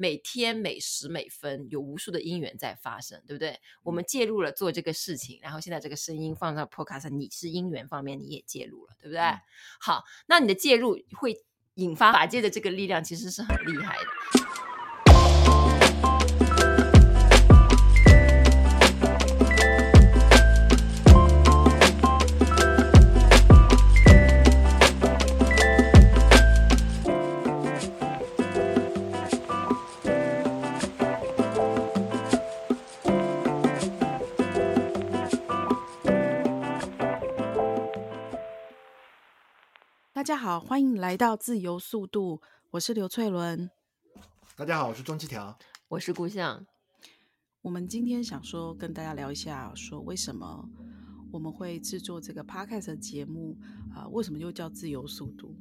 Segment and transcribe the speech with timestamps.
[0.00, 3.60] 每天每时每分有无数的因缘在发生，对不对？
[3.82, 9.20] 我们介入了做这个事情，然后现在这个声音放到 Podcast，你是因缘方面你也介入了，对不对？
[9.20, 9.38] 嗯、
[9.78, 11.44] 好，那你的介入会
[11.74, 14.69] 引发法界的这个力量，其实是很厉害的。
[40.30, 42.40] 家好，欢迎来到自由速度，
[42.70, 43.68] 我是刘翠伦。
[44.54, 46.64] 大家好，我是钟七条，我是故象。
[47.62, 50.70] 我们今天想说跟大家聊一下，说为什么
[51.32, 53.58] 我们会制作这个 podcast 的节目
[53.92, 54.08] 啊、呃？
[54.10, 55.52] 为什么又叫自由速度？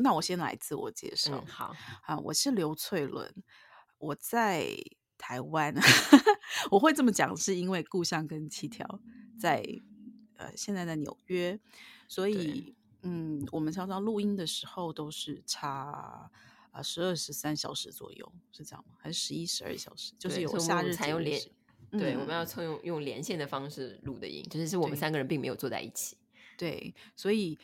[0.00, 1.38] 那我先来自我介绍。
[1.38, 3.32] 嗯、好啊，我是刘翠伦，
[3.98, 4.74] 我在
[5.18, 5.72] 台湾。
[6.72, 9.00] 我会这么讲，是因为故象跟七条
[9.38, 9.64] 在
[10.34, 11.60] 呃现在在纽约，
[12.08, 12.74] 所以。
[13.02, 16.30] 嗯，我们常常录音的时候都是差
[16.70, 18.94] 啊十二十三小时左右，是这样吗？
[18.98, 20.12] 还是十一十二小时？
[20.18, 21.40] 就是有夏日才有连，
[21.90, 26.16] 对，我们要从用用连线的方式录的音，就是是我们三个人并没有坐在一起。
[26.56, 27.58] 对，对所以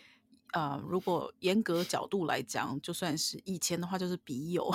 [0.52, 4.72] 啊、呃，如果严格角度来讲，就算是以前的话，就是笔友。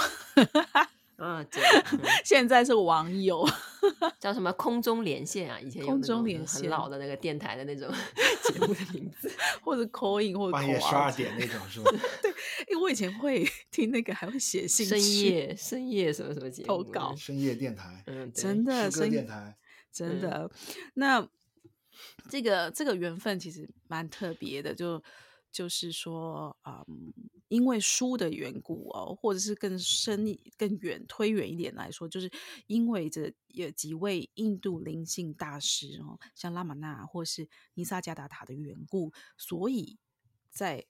[1.18, 1.62] 嗯，对，
[2.26, 3.48] 现在是网友，
[4.20, 5.60] 叫什么空中连线啊？
[5.60, 7.92] 以前有空中连线很老的那个电台的那种
[8.46, 11.92] 节目的名字，或者 calling 或者半夜十二点那种 是吧？
[12.22, 12.32] 对，
[12.70, 19.58] 因为我以前会听那个，还会写信，深夜深夜什么什么节目投稿，深夜电台，嗯，真的深夜电台，
[19.92, 20.50] 真的。
[20.96, 21.28] 那
[22.30, 25.02] 这个这个缘分其实蛮特别的，就
[25.52, 27.14] 就是说，嗯。
[27.52, 30.26] 因为书的缘故哦，或者是更深、
[30.58, 32.32] 更远、推远一点来说，就是
[32.68, 39.98] 因为这有几位印度灵性大师哦，像拉玛那或是尼萨加达塔的缘故，所以
[40.50, 40.86] 在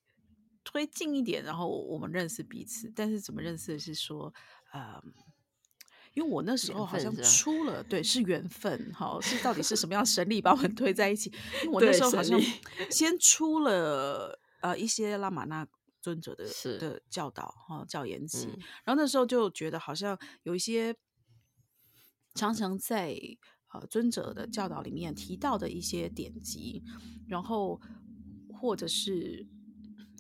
[0.64, 2.94] 推近一点，然后我们认识彼此。
[2.96, 4.31] 但是怎么认识的是说，
[4.72, 5.02] 嗯，
[6.14, 11.34] 因为我那时候好像出了，对，是缘分，哈，是到底是什么样神力把我们推在一起？
[11.64, 12.40] 因为我那时候好像
[12.91, 15.67] 先出了呃一些拉玛那。
[16.03, 16.45] 尊者的
[16.79, 20.95] 的教导哈，教研集，嗯，然后那时候就觉得好像有一些
[22.33, 23.16] 常常在
[23.72, 26.83] 呃尊者的教导里面提到的一些典籍，
[27.27, 27.79] 然后
[28.51, 29.45] 或者是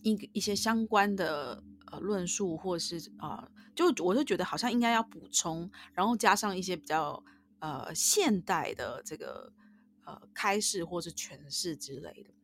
[0.03, 7.23] 一一些相关的呃论述，或者是啊，呃，就我就觉得好像应该要补充，然后加上一些比较
[7.57, 9.51] 呃现代的这个
[10.05, 12.35] 呃开示或是诠释之类的。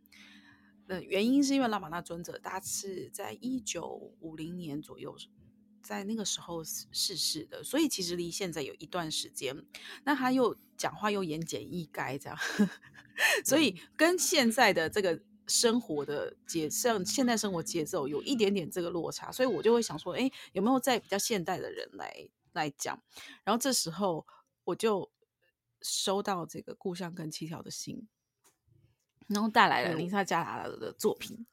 [0.87, 5.15] 呃，原因是因为拉玛那尊者他是在一九五零年左右，
[5.83, 9.65] 在那个时候逝世的，所以其实离现在有一段时间。
[10.05, 12.37] 那他又讲话又言简意赅，这样，
[13.43, 23.01] 所以跟现在的这个生活的节，像现代生活节奏有一点点这个落差，所以我就会想说，哎，有没有在比较现代的人来来讲？
[23.43, 24.25] 然后这时候
[24.63, 25.11] 我就
[25.81, 28.07] 收到这个故乡跟七条的信。
[29.27, 31.45] 然后带来了尼萨加达塔的作品，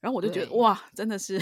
[0.00, 1.38] 然后我就觉得哇，真的是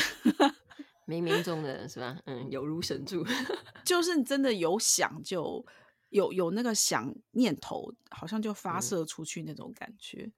[1.06, 2.18] 冥冥中的是吧？
[2.26, 3.24] 嗯，有如神助，
[3.84, 5.64] 就是真的有想就
[6.10, 10.22] 有有那个想念头，好像就发射出去那种感觉。
[10.24, 10.32] 嗯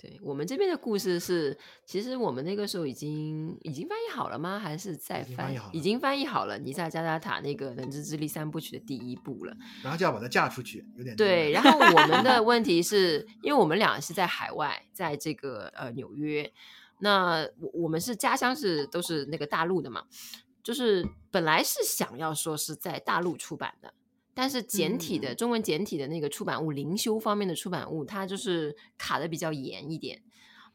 [0.00, 4.58] 对，我们这边的故事是，其实我们那个时候已经已经翻译好了吗？
[4.58, 5.54] 还是在翻？
[5.72, 9.54] 已经翻译好了，尼萨加达塔那个人之之力三部曲的第一部了。
[9.82, 11.52] 然后就要把它嫁出去，有点对。
[11.52, 16.50] 然后我们的 问题是因为我们俩是在海外，在这个呃纽约，
[17.00, 20.04] 那我我们是家乡是都是那个大陆的嘛，
[20.62, 23.92] 就是本来是想要说是在大陆出版的。
[24.34, 30.22] 但是简体的、嗯、中文简体的那个出版物，灵修方面的出版物，它就是卡的比较严一点。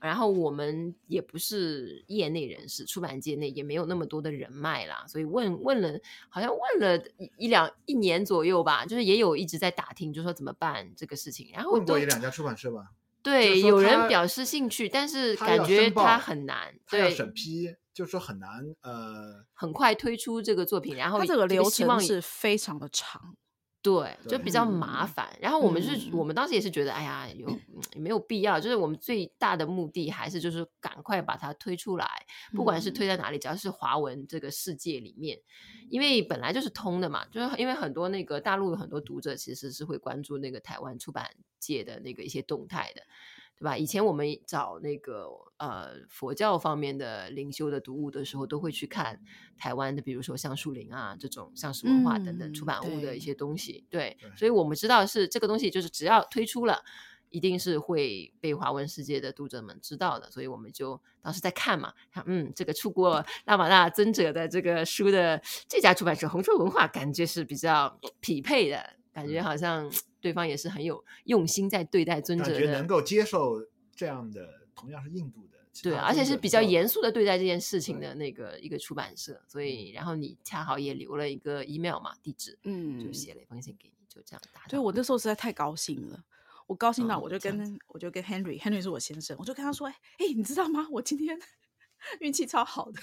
[0.02, 6.00] 然后我们也不是业内人士，出版界内也没有那么多的人脉啦，所以问问了，
[6.30, 11.50] 好像问了一一两一年左右吧，就是也有一直在打听，就说怎么办这个事情。
[11.54, 12.90] 然后问过一两家出版社吧，
[13.24, 23.36] 对，有人表示兴趣，但是感觉他很难，他要审批，就是说很难，呃，很快推出这个作品，然后他这个流程是非常的长。
[23.86, 25.30] 对，就比较麻烦。
[25.40, 27.48] 然后我们是、嗯，我们当时也是觉得，哎呀，有
[27.94, 28.60] 也没有必要。
[28.60, 32.08] 就是我们最大的目的还是就是赶快把它推出来，
[32.56, 35.38] 不管是推在哪里，只要是华文这个世界里面，
[35.88, 37.24] 因为本来就是通的嘛。
[37.28, 41.30] 就是因为很多那个大陆有很多读者其实是会关注那个台湾出版
[41.60, 43.04] 界的那个一些动态的。
[43.58, 43.78] 对吧？
[43.78, 49.22] 以前我们找那个呃佛教方面的灵修的读物的时候，都会去看
[49.58, 53.86] 台湾的，比如说像树林啊这种像是文化等等出版物的一些东西。
[53.86, 56.84] 嗯、对，对，所以我们知道是这个东西，就是只要推出了，
[57.30, 60.30] 一定是会被华文世界的读者们知道的。
[60.30, 69.90] 所以我们就当时在看嘛，看嗯，这个出过拉玛那尊者的这个书的这家出版社红春文化，感觉是比较匹配的，感觉好像。
[70.26, 73.64] 对方也是很有用心在对待尊者的，感觉能够接受
[73.96, 84.62] 这样的，同样是印度的，对，而且是比较严肃的对待这件事情的那个一个出版社，所以然后你恰好也留了一个 email 嘛地址，嗯，就写了一封信给你，就这样打。
[84.68, 86.20] 对，我那时候实在太高兴了，
[86.66, 90.88] 我高兴到我就跟、哦、我就跟 Henry，Henry 是我先生，我就跟他说，哎，你知道吗？
[90.90, 91.40] 我今天
[92.20, 93.00] 运气超好的，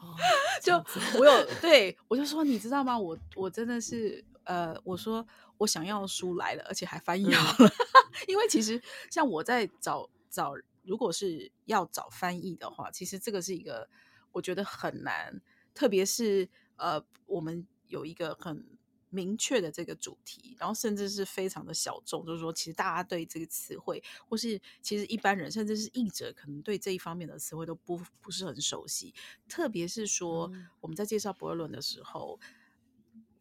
[0.00, 0.16] 哦、
[0.64, 0.72] 就
[1.18, 2.98] 我有 对我就说，你知道吗？
[2.98, 5.26] 我我真的是呃，我说。
[5.58, 7.70] 我想要的书来了，而且还翻译好了。
[8.28, 13.88] 因为其实像我在找找，如果是要找翻译的话，其实这个是一个
[14.32, 15.40] 我觉得很难，
[15.74, 18.66] 特别是呃，我们有一个很
[19.10, 29.14] 明确的这个主题，然后甚至是非常的小众，就是说，其实大家对这个词汇，或是其实一般人，甚至是译者，可能对这一方面的词汇都不不是很熟悉。
[29.48, 30.50] 特别是说
[30.80, 32.38] 我们在介绍博尔伦的时候。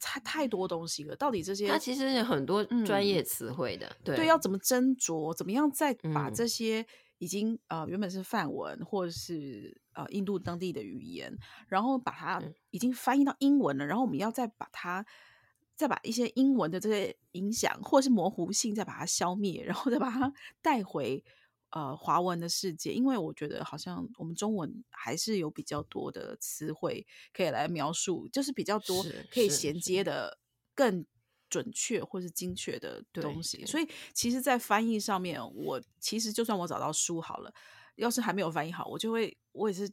[0.08, 1.68] 太太多东西了，到底这些？
[1.68, 5.34] 它其实有很多专业词汇的，嗯、对对，要怎么斟酌？
[5.34, 6.86] 怎么样再把这些
[7.18, 11.36] 已经、嗯、呃原本是范文或者是呃印度当地的语言，
[11.68, 15.04] 然后把它已经翻译到英文了，然后我们要再把它
[15.76, 20.32] 再把一些英文的这些影响或者是模糊性再把它消灭，然后再把它
[20.62, 21.24] 带回。
[21.76, 30.40] 呃，华文的世界，因为我觉得好像我们中文还是有比较多的词汇可以来描述，就是比较多可以衔接的
[30.74, 31.06] 更
[31.50, 33.66] 准确或是精确的东西。
[33.66, 37.54] 所以，其实，在翻译上面，我其实就算我找到书好了，
[37.98, 39.92] 要是还没有翻译好，我就会，我也是，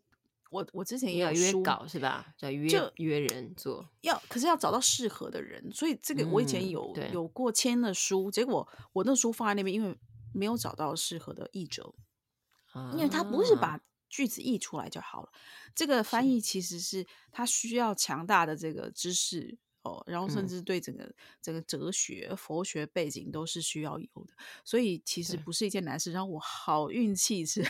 [0.51, 2.33] 我我之前也有约稿是吧？
[2.43, 9.99] 要约就约人做，要可是要找到适合的人，所以这个我以前有、嗯、有过签的书，结果我那书放在那边，因为。
[10.33, 11.95] 没有找到适合的译者，
[12.93, 15.33] 因为他不是把句子译出来就好了。
[15.75, 24.35] 这个翻译其实是他需要强大的这个知识哦，然后甚至对整个整个哲学、佛学背景都是需要有的，
[24.65, 26.13] 所以其实不是一件难事。
[26.13, 27.65] 然后我好运气是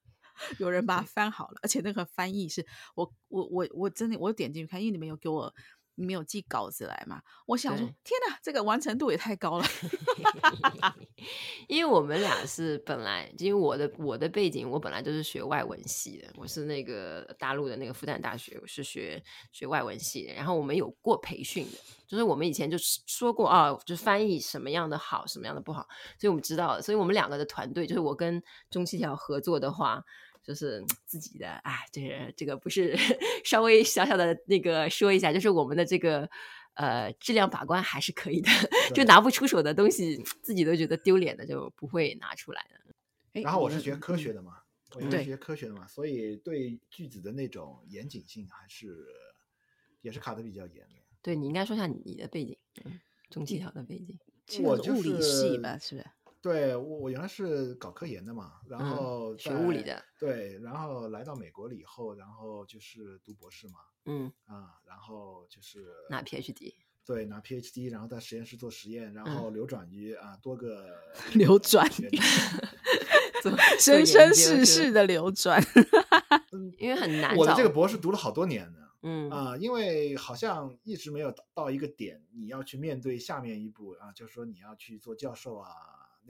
[0.58, 5.54] 有人把它翻好了，而且那个翻译是我我我我真的我点进去看，因为你们有给我。
[5.98, 7.20] 你没有寄稿子来嘛？
[7.44, 9.64] 我想说，天哪，这个完成度也太高了。
[11.66, 20.32] 因为我们俩是本来，因为我的我的背景，我本来就是学外文系的，我是那个大陆的那个复旦大学，我是学学外文系的。
[20.32, 22.76] 然后我们有过培训的，就是我们以前就
[23.06, 25.86] 说过啊，就是翻译什么样的好，什么样的不好，
[26.18, 26.82] 所以我们知道了。
[26.82, 30.02] 所以我们两个的团队，就是我跟中七条合作的话。
[30.40, 32.96] 就是 自己的，哎，这个这个不是
[33.44, 36.26] 稍微小小的那个说一下，就是我们的这个
[36.72, 38.48] 呃质量把关还是可以的，
[38.94, 43.42] 就拿不出手的东西，自己都觉得丢脸的，就不会拿出来的。
[43.42, 44.62] 然后我是学科学的嘛，
[44.94, 49.06] 我是学科学的嘛，所以对句子的那种严谨性还是
[50.00, 51.07] 也是卡的比较严的。
[51.28, 52.56] 对，你应该说一下你的背景，
[53.28, 54.18] 中七条的背景，
[54.62, 56.06] 我就是物理系吧，是不是？
[56.40, 60.02] 对，我我原来是搞科研的嘛，然后、嗯、学物理的。
[60.18, 63.74] 对，然后来到美国了以后，然后就是读博士嘛。
[64.06, 66.72] 嗯啊，然后就是拿 PhD。
[67.04, 70.86] 对，拿 PhD，然后在实验室做实验，然后流转于、嗯、啊多个
[71.36, 71.86] 流转，
[73.78, 75.62] 生生世世的流转。
[76.78, 77.36] 因为很难。
[77.36, 78.87] 我的这个博士读了好多年呢。
[79.02, 85.70] 嗯啊，因为好像一直没有到一个点，你要去面对下面一步啊，就是说你要去做教授啊。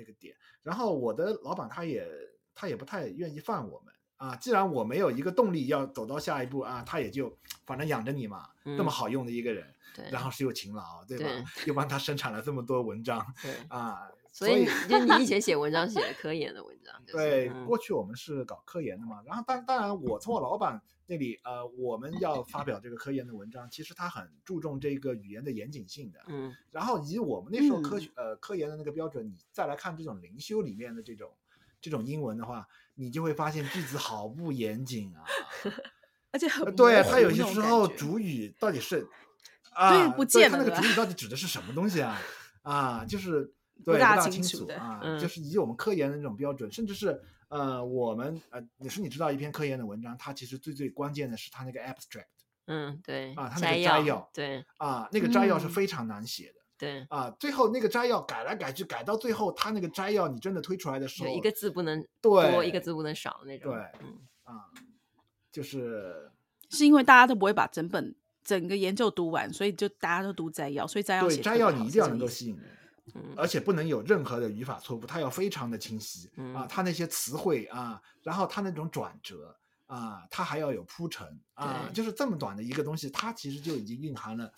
[0.01, 0.33] 那个点，
[0.63, 2.07] 然后我的老板他也
[2.55, 4.37] 他也不太愿意放我们啊。
[4.37, 11.25] 既然我没有一个动力要走到下一步啊，他也就反正养着你嘛，嗯、那么好用的一个人，对，然后是又勤劳，对吧？
[11.25, 19.21] 对，又帮他生产了这么多文章，对啊，所以， 就你以前写文章写科研的文章，就是、对、嗯，过去我们是搞科研的嘛。
[19.27, 26.21] 然后当当然，我从我老板那里呃，我们要发表这个科研的文章，其实他很注重这个语言的严谨性的。
[26.29, 26.55] 嗯。
[26.71, 31.33] 然后以我们那时候科学、嗯、呃科研的那个标准，你再来看这种灵修里面的这种
[31.81, 35.25] 这种英文的话，你就会发现句子好不严谨啊。
[36.31, 39.09] 而且很对，他有些时候主语到底是
[39.73, 40.59] 啊，对，不见了。
[40.59, 42.21] 他那个主语到底指的是什么东西啊？
[42.63, 43.53] 啊，就是对
[43.85, 45.19] 不大清楚啊、嗯。
[45.19, 47.21] 就是以我们科研的那种标准，甚至是。
[47.51, 52.27] 呃，我们呃，也是你知道一篇科研的文章，它其实最最关键的是它那个 abstract，
[52.67, 63.73] 嗯，对，啊，它那个摘要，对，啊，那个摘要是非常难写的，对啊，最后那个摘要改来改去，改到最后，他那个摘要你真的推出来的时候，一个字不能多，一个字不能少那种。
[63.73, 64.69] 对，嗯啊，
[65.51, 66.31] 就是
[66.69, 72.77] 是因为大家都不会把整本整个研究读完，所以就大家都读摘要，所以摘要对摘要你一定要能够吸引人。
[73.15, 84.53] 嗯，而且不能有任何的语法错误，它要非常的清晰、嗯、啊，它那些词汇啊，然后它那种转折啊，它还要有铺陈啊，就是这么短的一个东西，它其实就已经蕴含了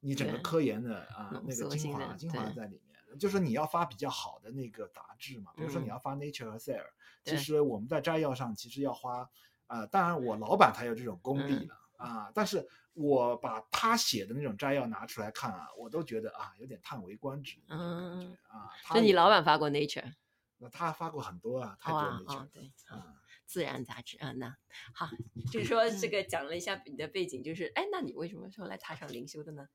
[0.00, 3.18] 你整个科研的啊那个精华精华在里面。
[3.18, 6.84] 就是你要发比较好的那个杂志嘛，比如说你要发 Nature 和 Cell，
[7.24, 9.28] 其实我们在摘要上其实要花
[9.66, 12.68] 啊，当然我老板他有这种功力了、嗯、啊，但是。
[12.94, 17.58] 我把他写的那种摘要拿出来看啊，我都觉得啊，有点叹为观止。
[17.68, 20.12] 嗯啊，就你老板发过 Nature，
[20.58, 22.48] 那他发过很多啊，太多 Nature、哦哦。
[22.52, 23.14] 对，啊，
[23.46, 24.56] 自然杂志啊，那
[24.92, 25.08] 好，
[25.50, 29.66] 就是说这个讲了一下你的背景，就是哎，那你为什么说来踏上灵修的呢？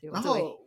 [0.00, 0.64] 然后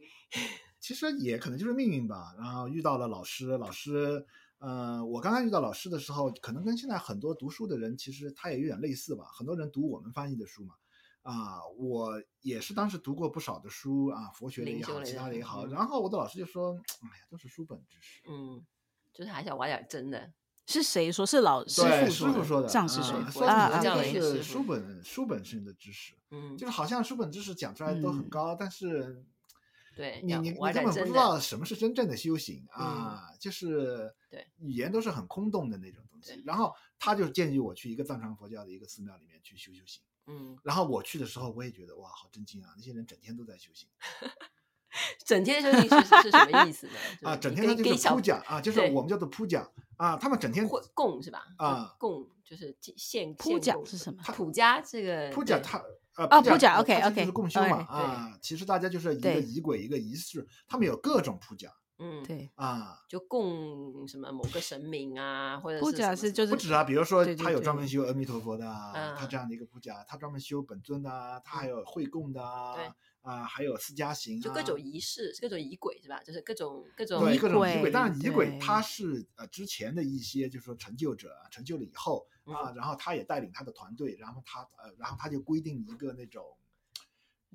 [0.80, 2.36] 其实也可能就是命运吧。
[2.38, 4.26] 然后遇到了老师，老师，
[4.60, 9.26] 呃，我刚刚遇到老师的时候，可能跟现在很多读书的人其实他也有点类似吧。
[9.34, 10.76] 很多人读我们翻译的书嘛。
[11.26, 15.66] 啊，我也是当时读过不少的书啊，佛学的也好，其他的也好。
[15.66, 18.64] 然后我的老师就说：“哎呀，都是书本知识。”嗯，
[19.12, 20.32] 就是还想挖点真的。
[20.68, 21.26] 是谁说？
[21.26, 22.70] 是老师傅师傅说的。
[22.70, 26.14] 上师说的啊，就是书本书本性的知识。
[26.30, 29.26] 嗯，就是好像书本知识讲出来都很高，但是，
[29.96, 36.40] 对你你你根本不知道什么是真正的修行啊，就是对语言都是很空洞的那种东西。
[36.46, 40.04] 然后他就建议我去一个藏传佛教的一个寺庙里面去修修行。
[40.28, 42.74] 嗯，然后我去的时候，我也觉得哇，好震惊啊！
[42.76, 43.88] 那些人整天都在修行，
[45.24, 46.94] 整天修行是是什么意思呢？
[47.30, 51.46] 啊，整天他就是铺讲啊，就是我们叫做铺讲啊，他们整天供是吧？
[51.58, 54.24] 啊，供就是献铺讲是什么？
[54.34, 55.82] 普家这个铺讲他
[56.16, 61.72] 呃啊铺讲 OK OK 就是共修嘛啊，其实大家就是一个仪轨一个仪式，他们有各种铺讲。
[61.98, 62.52] 嗯，对。
[62.56, 76.22] 啊，就供什么某个神明啊，或者是铺是就是不止啊，比如说他有专门修阿弥陀佛的啊，他这样的一个不讲，他专门修本尊的啊，他还有会供的啊，啊，还有四加行，就各种仪式，各种仪轨是吧？
[76.22, 86.44] 就是各种各种对各种仪轨，当然仪轨他是呃之前的一些就是说成就者成就了以后啊，然后他也带领他的团队，然后他呃，然后他就规定一个那种。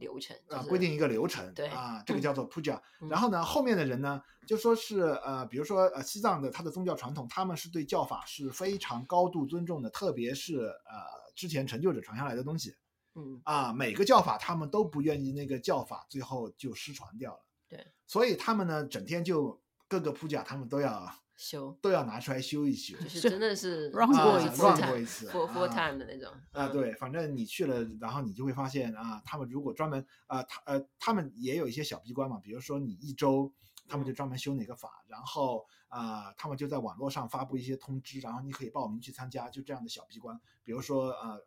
[0.00, 2.82] 流程啊，规定一个流程，对啊，这个叫做铺讲。
[3.08, 12.74] 然后呢，后面的人呢，就说是呃，比如说呃，西藏的他的宗教传统，他们是对教法是非常高度尊重的，特别是呃之前成就者传下来的东西，
[13.14, 21.12] 嗯啊，每个教法他们都不愿意那个教法最后就失传掉了，对，所以他们呢，整天就各个铺讲，他们都要。
[21.40, 26.30] 修都要拿出来修一修，就 是真的是 run 过一次，run 过一次，full full time 的那种。
[26.52, 33.50] 啊，对，反正你去了，然后你就会发现啊，他们如果专门啊，他呃，他们也有一些小闭关嘛，比如说你一周，
[33.88, 40.38] 他们就专门修哪个法，然后啊，他们就在网络上发布一些通知，然后你可以报名去参加，就这样的小闭关。
[40.62, 41.38] 比如说啊。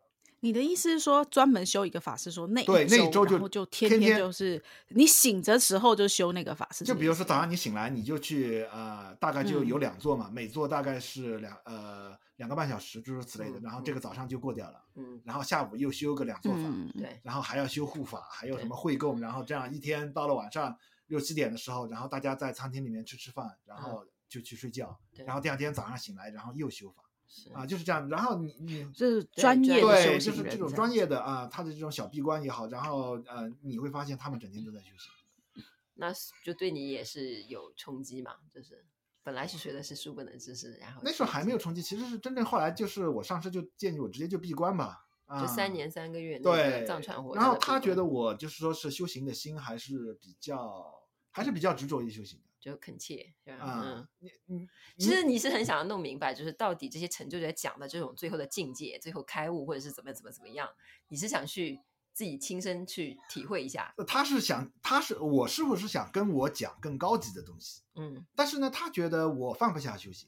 [0.44, 6.84] 你的意思是说，专门修一个法师说那对那一周就就天天就是你醒着时候就修那个法师。
[6.84, 13.58] 就比如说早上你醒来，你就去呃，大概就有两座嘛，每座大概是两呃两个半小时，诸如此类的。
[13.60, 16.60] 然后这个早上就过掉了，嗯，然后下午又修个两座法，
[16.98, 27.02] 对，然后还要修护法，还有什么会供，然后这样一天到了晚上六七点的时候，然后大家在餐厅里面吃吃饭，然后就去睡觉，然后第二天早上醒来，然后又修法。
[27.52, 28.08] 啊，就是这样。
[28.08, 35.08] 然后你你这是专业的，对，就是这种专业的啊，他的这种小闭关也好，然后呃，你会发现他们整天都在休息。
[35.96, 36.12] 那
[36.44, 38.36] 就对你也是有冲击嘛？
[38.52, 38.84] 就是
[39.22, 47.34] 本来是学的是书本的知识，然后那时候还没有冲击，其实是真正后来就是我上师就建议我直接就闭关嘛，啊，就三年三个月对藏传佛。
[47.34, 50.84] 然后他觉得我就是说是修行的心还是比较
[51.30, 52.43] 还是比较执着于修行的。
[52.64, 53.82] 就恳切，对吧？
[53.84, 60.66] 嗯，你你其实你是很想要弄明白，就是到底这些成就者讲的这种最后的境界、最后开悟，或者是怎么怎么怎么样，
[61.08, 61.78] 你是想去
[62.14, 63.94] 自己亲身去体会一下？
[64.06, 67.82] 他是想，他是我是不是想跟我讲更高级的东西？
[67.96, 70.26] 嗯，但是呢，他觉得我放不下修行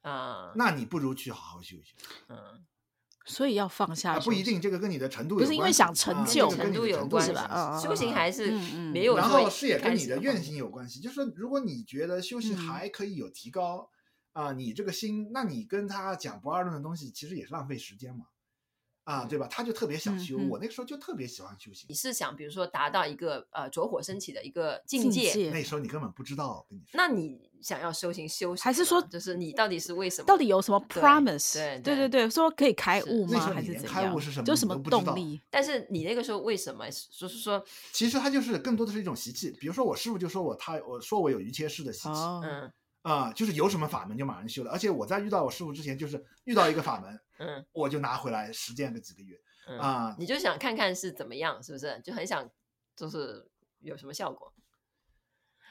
[0.00, 1.94] 啊，那你不如去好好修一修。
[2.26, 2.66] 嗯。
[3.24, 7.80] 所以要放下，不一定，这个跟你的程度不是因为想成就，程度有关系吧？
[7.82, 8.50] 修行还是
[8.92, 11.00] 没有，然后是也跟你的愿心有关系。
[11.00, 13.88] 就是说，如果你觉得修行还可以有提高
[14.32, 18.26] 啊，你这个心，那你跟他讲不二论的东西，其实也是浪费时间嘛。
[19.04, 19.48] 啊，对吧？
[19.50, 21.86] 他就特别想修，嗯嗯、我那个时候就特别喜欢修行。
[21.88, 26.90] 你是想，比如说达到一个呃着火升起的一个境界，境界那时候你根本不知道，跟你说。
[26.92, 30.26] 那你想要修行修行，还是说，就是你到底是为什么？
[30.26, 31.54] 到底有什么 promise？
[31.54, 33.40] 对对对对，说可以开悟吗？
[33.40, 33.92] 是还是怎样？
[33.92, 34.44] 开悟是什么？
[34.44, 35.40] 就什么动力？
[35.50, 36.84] 但是你那个时候为什么？
[37.18, 39.50] 就是说，其实他就是更多的是一种习气。
[39.58, 42.72] 比如说我师傅就说我他我说我有瑜伽式的习气，哦、嗯。
[43.02, 49.36] 啊、呃，就是有什么法门就马上修了，而且我在遇到我师傅之前，就是遇到一个法门，嗯，我就拿回来实践个几个月，
[49.66, 52.00] 嗯、啊、呃，你就想看看是怎么样，是不是？
[52.04, 52.48] 就很想，
[52.96, 53.48] 就是
[53.80, 54.52] 有什么效果。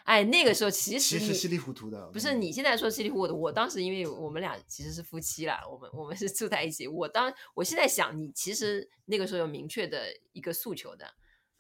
[0.04, 3.36] 哎，那个时候其实其实稀里糊涂的，不是你现在说稀里糊涂的。
[3.36, 6.88] 我当时因为我们俩其实是夫妻啦，我们我们是住在一起。
[6.88, 11.06] 我当我现在想，你其实那个时候有明确的一个诉求的。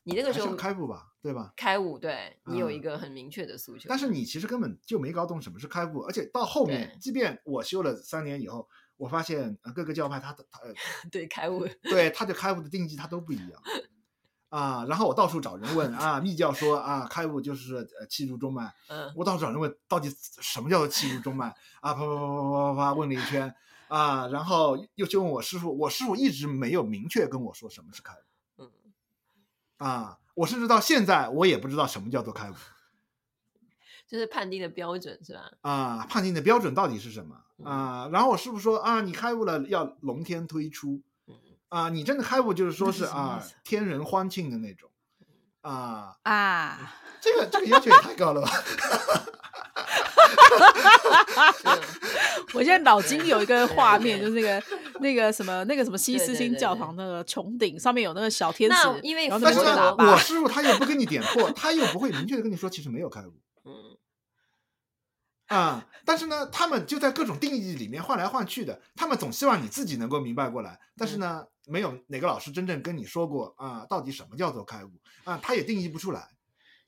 [0.03, 1.53] 你那个时候开悟吧，对吧？
[1.55, 3.87] 开悟，对，你有一个很明确的诉求。
[3.87, 8.67] 嗯，但是你其实根本就没搞懂什么是开悟，而且到后面，即便我修了三年以后，
[9.01, 10.59] 我发现各个教派他他
[11.11, 13.61] 对开悟，对他对开悟的定义他都不一样
[14.49, 14.85] 啊。
[14.87, 21.47] 然后我到处找人问啊，密教说啊，开悟就是呃气入中脉，嗯，我到处找人问到底什么叫做气入中脉
[21.79, 23.55] 啊，啪啪啪啪啪啪问了一圈
[23.87, 28.69] 啊，然后又去问我师傅，我师傅一直没有明确跟我说什么是开悟。
[29.77, 32.53] 啊，我甚至到现在我也不知道什么叫做开悟，
[34.11, 35.49] 就是判定的标准是吧？
[35.61, 38.09] 啊，判定的标准到底是什么啊？
[38.11, 41.01] 然后我师傅说啊，你开悟了要龙天推出，
[41.69, 44.89] 啊，你真的开悟就是说是啊，天人欢庆的那种，
[45.61, 48.51] 啊啊，这个这个要求也太高了吧？
[52.53, 54.61] 我现在脑筋有一个画面，就是那个
[54.99, 63.31] 那个什么那个什么西斯星教堂那个穹顶上面有那个小天使，因为但是呢，我师傅他又不跟你点破，他又不会明确的跟你说，其实没有开悟。
[65.51, 74.89] 嗯，啊，但是呢，他们就在各种定义里面换来换去的，他们总希望你自己能够明白过来，但是呢，没有哪个老师真正跟你说过啊，到底什么叫做开悟
[75.25, 76.25] 啊，他也定义不出来。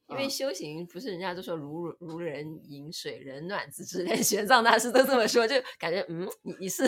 [0.08, 6.88] 因为修行不是人家都说如如人饮水，冷暖自知，连玄奘大师都这么说，就感觉嗯，你你是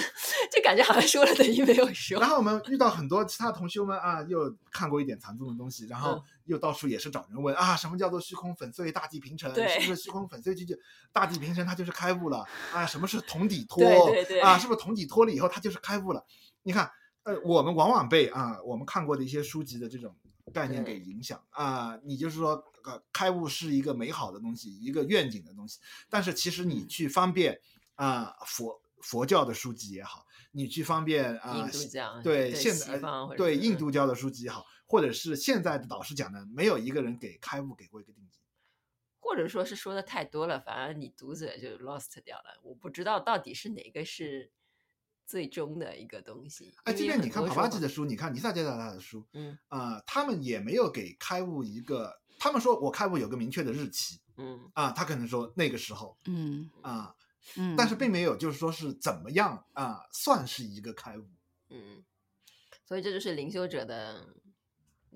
[0.52, 2.20] 就感觉好像说了等于没有说。
[2.20, 9.50] 然后我们遇到很多其他同修们啊，又看过一点禅宗的东西，然后又到处也是找人问、嗯、啊，什么叫做虚空粉碎，大地平成？
[9.56, 10.76] 是不是虚空粉碎就就
[11.14, 12.86] 大地平成，它就是开悟了啊？
[12.86, 13.80] 什么是同底 脱？
[13.80, 16.24] 对对对啊，是不是同底脱了以后，它就是开悟了？
[16.64, 16.92] 你看，
[17.24, 20.14] 呃，我们往往被啊，我们看过的一些书籍的这种
[20.54, 22.64] 概念给影响啊，你就是说。
[22.86, 25.80] 呃，开悟是一个美好的东西，一个愿景的东西。
[26.08, 27.60] 但是其实你去方便
[27.96, 33.02] 啊、呃，佛佛教的书籍也好，你去方便啊，印度教对，对现在
[33.36, 38.30] 对印度教的书籍也好，或者是现在的导师讲的，没有一个人给开悟给过一个定义，
[39.20, 42.62] 或者说是说的太多了，反而你读者就 lost 掉了。
[42.62, 44.52] 我不知道到底是哪个是
[45.26, 46.74] 最终的一个东西。
[46.84, 52.22] 哎，即便你看帕巴吉的书，你看尼萨杰达拉的书，嗯啊、呃，他们也没有给开悟一个。
[52.38, 57.16] 他们说我开悟有个明确的日期，嗯啊，他可能说那个时候，嗯啊，
[57.56, 61.26] 嗯，但是并没有就是说是怎么样啊，算是一个开悟，
[61.70, 62.04] 嗯，
[62.86, 64.28] 所以这就是灵修者的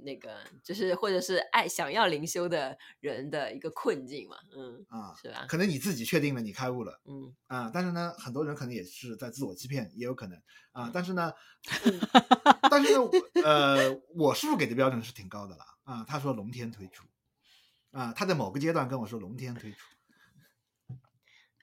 [0.03, 5.45] 那个，就是或者是爱想要灵修的人的一个困境嘛，嗯啊，是吧？
[5.47, 11.33] 可能你自己确定了你开悟了，嗯啊，但是呢，很多人可能也是在自我欺骗，也有可能啊，但是呢，
[12.69, 13.09] 但是呢，
[13.43, 15.63] 呃，我师傅给的标准是挺高的了。
[15.83, 17.07] 啊，他说龙天推出，
[17.89, 19.77] 啊，他在某个阶段跟我说龙天推出。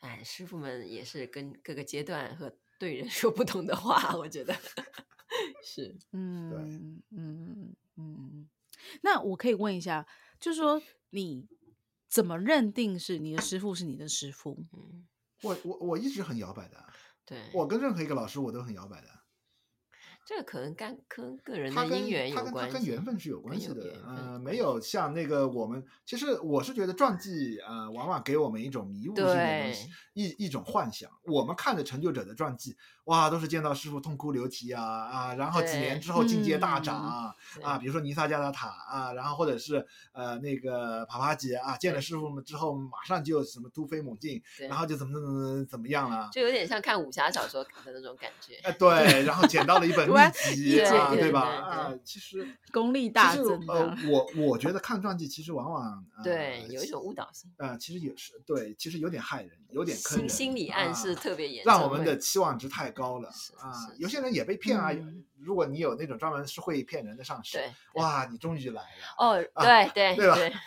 [0.01, 4.53] 哎，师傅们也是跟各个阶段和对人说不同的话，我觉得
[5.66, 8.48] 是，嗯，对，嗯嗯嗯。
[9.02, 10.07] 那我可以问一下，
[10.38, 11.48] 就是说你
[12.09, 14.64] 怎么认定是你的师傅是你的师傅？
[14.72, 15.05] 嗯，
[15.42, 16.87] 我我我一直很摇摆的，
[17.24, 19.09] 对，我跟任何一个老师我都很摇摆的。
[20.29, 24.02] 这个可能跟跟个人的因缘有关系，他跟他跟，缘分是有关系的。
[24.09, 31.09] 嗯、呃，没有像那个我们，其实我是觉得传记啊、呃，往往给我们一种迷雾性的东西，一一种幻想。
[31.26, 48.56] 我们看的成就者的传记，哇，都是见到师傅痛哭流涕啊啊，然后几年之后境界大涨啊，啊，比如说尼萨加达塔啊，然后或者是呃那个帕帕吉啊，见了师傅们之后马上就什么突飞猛进，然后就怎么怎么怎么怎么样了，就有点像看武侠小说的那种感觉。
[48.64, 50.06] 哎，对，然后捡到了一 本。
[50.06, 51.42] 秘籍啊，对吧？
[51.42, 53.62] 啊，其实 功力大增。
[53.68, 63.28] 呃，我我觉得看传记其实往往对有一种误导性啊，其实也是对，其实有点害人，有点坑人，心理暗示特别严重，让我们的期望值太高了
[63.59, 63.72] 啊。
[63.98, 64.90] 有些人也被骗啊。
[65.38, 67.59] 如果你有那种专门是会骗人的上司，
[67.94, 68.88] 哇，你终于来了。
[69.18, 70.61] 哦，对对 对吧？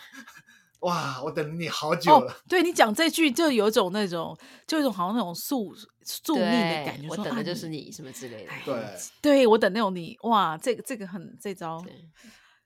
[0.80, 2.32] 哇，我等你好久了。
[2.32, 4.34] 哦、对你讲这句，就有种那种，
[4.66, 7.08] 就有一种好像那种宿宿命的感觉。
[7.08, 8.52] 我等的就是你什么之类的。
[8.64, 8.84] 对，
[9.20, 11.84] 对我等那种你，哇，这个这个很这招。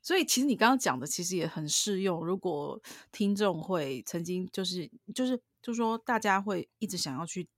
[0.01, 2.25] 所以其实你刚刚讲的其实也很适用。
[2.25, 2.79] 如果
[3.11, 7.49] 听众会曾经就是就是就是说大家会一直想要去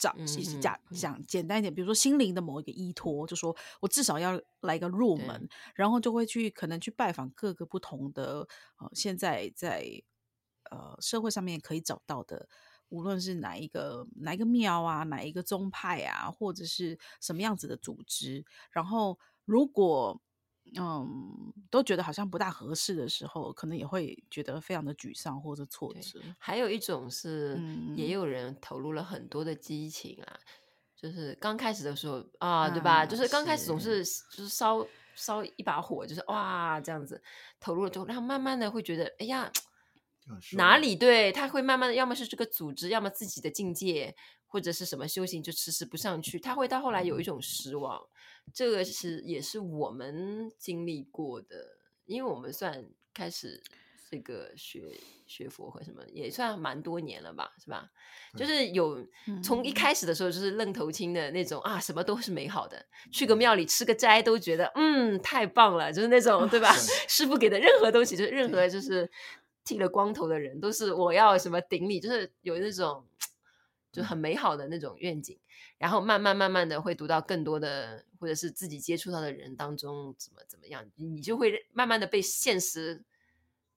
[0.00, 10.02] 找，其实讲讲简单一点，比如说心灵的某一个依托，就说我至少要来个入门，然后就会去可能去拜访各个不同的呃现在在
[10.70, 12.48] 呃社会上面可以找到的，
[12.88, 20.20] 无论是哪一个哪一个庙啊，哪一个宗派啊，或者是什么样子的组织，然后如果。
[20.78, 26.20] 嗯，都觉得好像不大合适的时候，可能也会觉得非常的沮丧或者挫折。
[26.38, 27.60] 还有一种是，
[27.96, 30.40] 也有人投入了很多的激情啊，嗯、
[30.96, 33.04] 就是刚开始的时候啊，啊，对吧？
[33.04, 37.22] 就是刚开始总是就是烧烧一把火，就是哇这样子
[37.58, 39.50] 投入了之后，然后慢慢的会觉得，哎呀，
[40.52, 41.32] 哪里对？
[41.32, 44.14] 他会慢慢的，要么是这个组织，要么自己的境界。
[44.52, 48.04] 或者是什么修行就迟迟不上去，他会到后来有一种失望，
[48.54, 53.62] 这个是也是我们经历过的，因为我们算开始
[54.10, 57.90] 这个学学佛和什么也算蛮多年了吧，是吧？
[58.36, 59.06] 就是有
[59.42, 66.72] 从一开始的时候就是愣头青的那种啊，什么都是美好的，去个庙里吃个斋都觉得嗯太棒了，就是那种对吧？
[67.08, 69.10] 师傅给的任何东西，就是任何就是
[69.64, 73.04] 剃了光头的人都是我要什么顶礼，就是有那种。
[73.92, 75.36] 就很美好的那种愿景，
[75.76, 83.02] 然后慢慢慢慢的会读到更多的，或者是自己接触到的人当中怎么怎么样，你就会慢慢的被现实，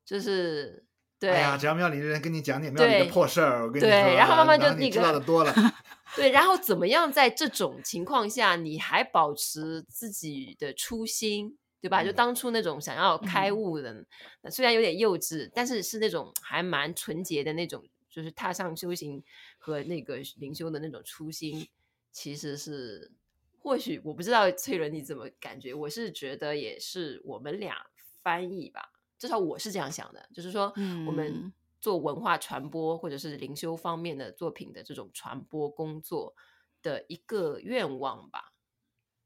[0.06, 0.86] 就是
[1.19, 5.54] 对，哎呀，只要庙里的人跟你讲点庙里的破事儿，我跟你说，对，然后慢慢就那个你知道的多了，
[6.15, 12.04] 对，然后怎么样在这种情况下你还保持自己的初心，对吧？
[12.04, 17.84] 嗯、就当初那种想要开悟的，嗯、虽然有点幼稚，但是是那种还蛮纯洁的那种。
[18.13, 19.23] 就是踏上修行
[19.58, 21.67] 和那个灵修的那种初心，
[22.12, 23.12] 其实是
[23.58, 27.76] 或许我不知道翠伦你怎么感觉，我是觉得也是我们俩
[28.21, 30.71] 翻译吧，至少我是这样想的，就是说
[31.08, 36.36] 我们做文化传播或者是灵修方面的作品的这种传播工作
[36.84, 38.54] 的一个愿望吧，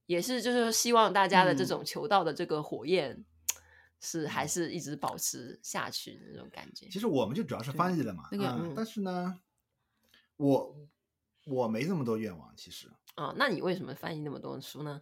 [0.06, 3.26] 也是就是希望大家的这种求道的这个火焰。
[3.99, 6.88] 是还是一直保持下去的那种感觉。
[6.89, 9.39] 其实我们就主要是翻译了嘛，那个、嗯，但是呢，
[10.38, 10.75] 我
[11.45, 12.91] 我没那么多愿望，其实。
[13.15, 15.01] 哦，那你为什么翻译那么多书呢？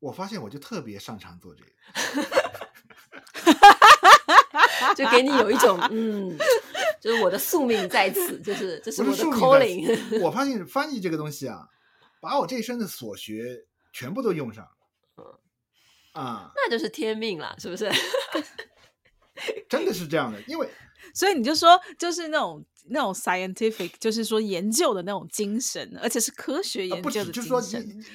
[0.00, 1.70] 我发现我就特别擅长做这个，
[4.94, 6.36] 就给你有一种嗯，
[7.00, 9.98] 就是我的宿命在此，就是这是我的 calling。
[10.22, 11.68] 我发现翻译这个东西啊，
[12.20, 14.68] 把我这一生的所学全部都用上。
[16.18, 17.90] 啊，那就是天命了，是不是？
[19.68, 20.68] 真的是这样的，因为
[21.14, 27.22] 所以你就说，就是那种那种 scientific，就是说研究的那种精神，而且是科学研究的精神。
[27.22, 27.62] 啊、不就是说，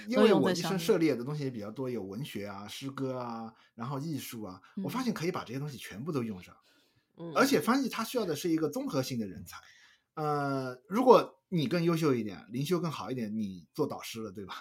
[0.07, 6.53] 因为我一生涉猎的东西也比较多，有文学啊、诗歌啊，然后艺术啊，我发现可以把这些东西全部都用上。
[7.17, 9.57] 嗯，而且翻译它需要的是一个综合性的人才。
[10.15, 14.55] 呃，如果你更优秀一点，灵修更好一点，你做导师了，对吧？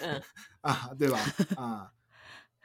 [0.00, 0.20] 嗯，
[0.62, 1.20] 啊，对吧？
[1.56, 1.92] 啊。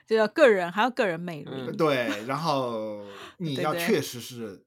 [0.08, 1.52] 就要个人，还要个人魅力。
[1.52, 3.06] 嗯、对， 然后
[3.38, 4.66] 你要确实是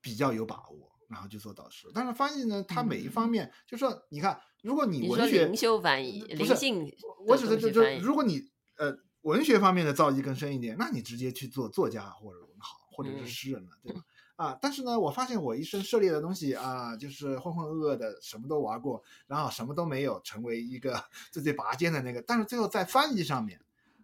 [0.00, 1.86] 比较有把握，对对，然后就做导师。
[1.94, 6.90] 但是翻译呢，它每一方面，嗯、就说你看，如果你文学灵修翻译，灵性，
[7.26, 14.00] 我指的就就如果你呃文学方面的造诣更深一点，那你直接去做作家或者文豪或者是诗人了，嗯、对吧？
[14.36, 23.60] 啊，但是呢，我发现我一生涉猎的东西啊，就是浑浑噩噩的，什么都玩过，然后什么都没有成为一个 最最拔尖的那个，但是最后在翻译上面。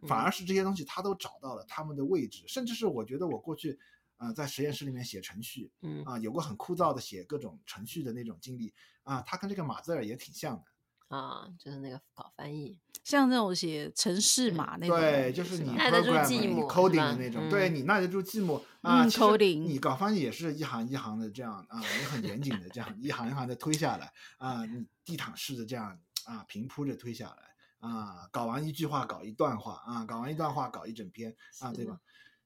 [0.06, 3.78] 反而是这些东西，他都找到了他们的位置，甚至是我觉得我过去，
[4.18, 6.02] 呃，在实验室里面写程序，嗯。
[6.04, 10.64] 啊，有过很枯燥的写各种程序的那种经历啊，他跟这个马字儿也挺像的。
[11.08, 27.49] 啊，就是那个搞翻译，像那种写程式码那种，对，就是你 program 你 coding 的那种，对你耐得住寂寞啊，coding，你搞翻译也是一行一行的这样啊，你很严谨的这样一行一行的推下来啊，你地毯式的这样啊平铺着推下来。
[27.80, 32.00] 啊，搞完一句话搞一段话啊，搞完一段话搞一整篇啊，对吧？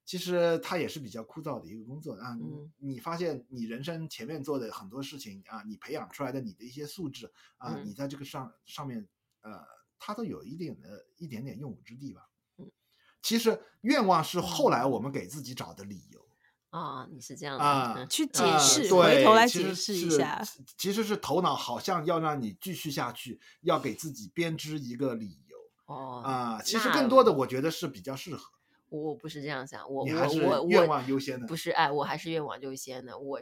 [0.05, 2.33] 其实它也是比较枯燥的一个工作啊。
[2.40, 9.09] 嗯，你发现你人生前面做的很多事情啊，你培养出来的你的一些素质啊，你在这个上上面
[9.40, 9.64] 呃，
[9.99, 12.29] 它都有一点的一点点用武之地吧。
[12.59, 12.70] 嗯，
[13.23, 16.25] 其实愿望是后来我们给自己找的理由。
[16.75, 18.05] 啊，你是这样啊？
[18.11, 20.43] 去解释，回头来解释一下。
[20.77, 25.57] 其实是头脑好像要让你继续下去，要给自己编织一个理由。
[25.87, 28.51] 哦，啊，其实更多的我觉得是比较适合。
[28.89, 33.17] 我不是这样想，我我我我愿望优先的，不是哎，我还是愿望优先的。
[33.17, 33.41] 我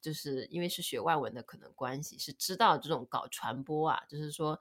[0.00, 4.60] 就是因为是学外文的，可能关系是知道这种搞传播啊，就是说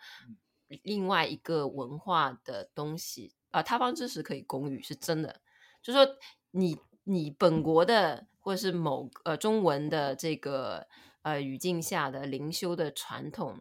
[0.82, 5.40] 另外一个文化的东西啊，他方知识可以公语，是真的。
[5.84, 6.16] 就是说
[6.50, 10.88] 你你本国的或者是某呃中文的这个
[11.24, 13.60] 呃语境下的灵修的传统。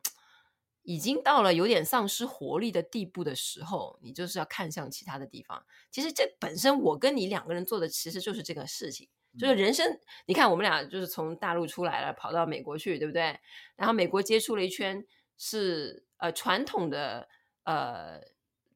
[0.89, 5.67] 已经到了有点丧失活力的地步的时候，你就是要看向其他的地方。
[5.91, 9.99] 其实这本身我跟你两个人做的其实就是这个事情，就是人生。
[10.27, 13.37] 你看我们俩就是从大陆出来了，跑到美国去，对不对？
[13.75, 15.05] 然后美国接触了一圈
[15.37, 17.29] 是呃传统的
[17.65, 18.21] 呃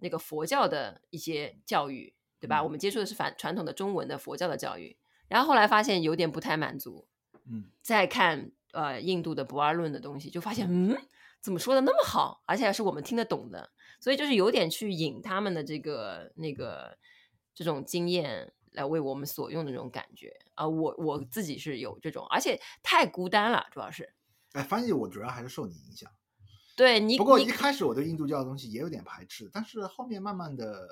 [0.00, 2.62] 那个佛教的一些教育，对吧？
[2.62, 4.96] 我们接触的是反传统的中文的佛教的教育，
[5.28, 7.06] 然后后来发现有点不太满足，
[7.46, 10.96] 嗯，再看呃印度的不二论的东西，就发现嗯。
[11.42, 16.98] 怎么说的那么好，而且还是我们听得懂的，所以就是有点去引他们的这个那个
[17.54, 24.12] 这种经验来为我们所用的那种感觉啊、呃，我我自己是有这种，而且太孤单了，主要是。
[24.52, 26.10] 哎，翻译我主要还是受你影响。
[26.76, 30.86] 对你，不过一开始我对印度教的东西也有点排斥，但是后面慢慢的，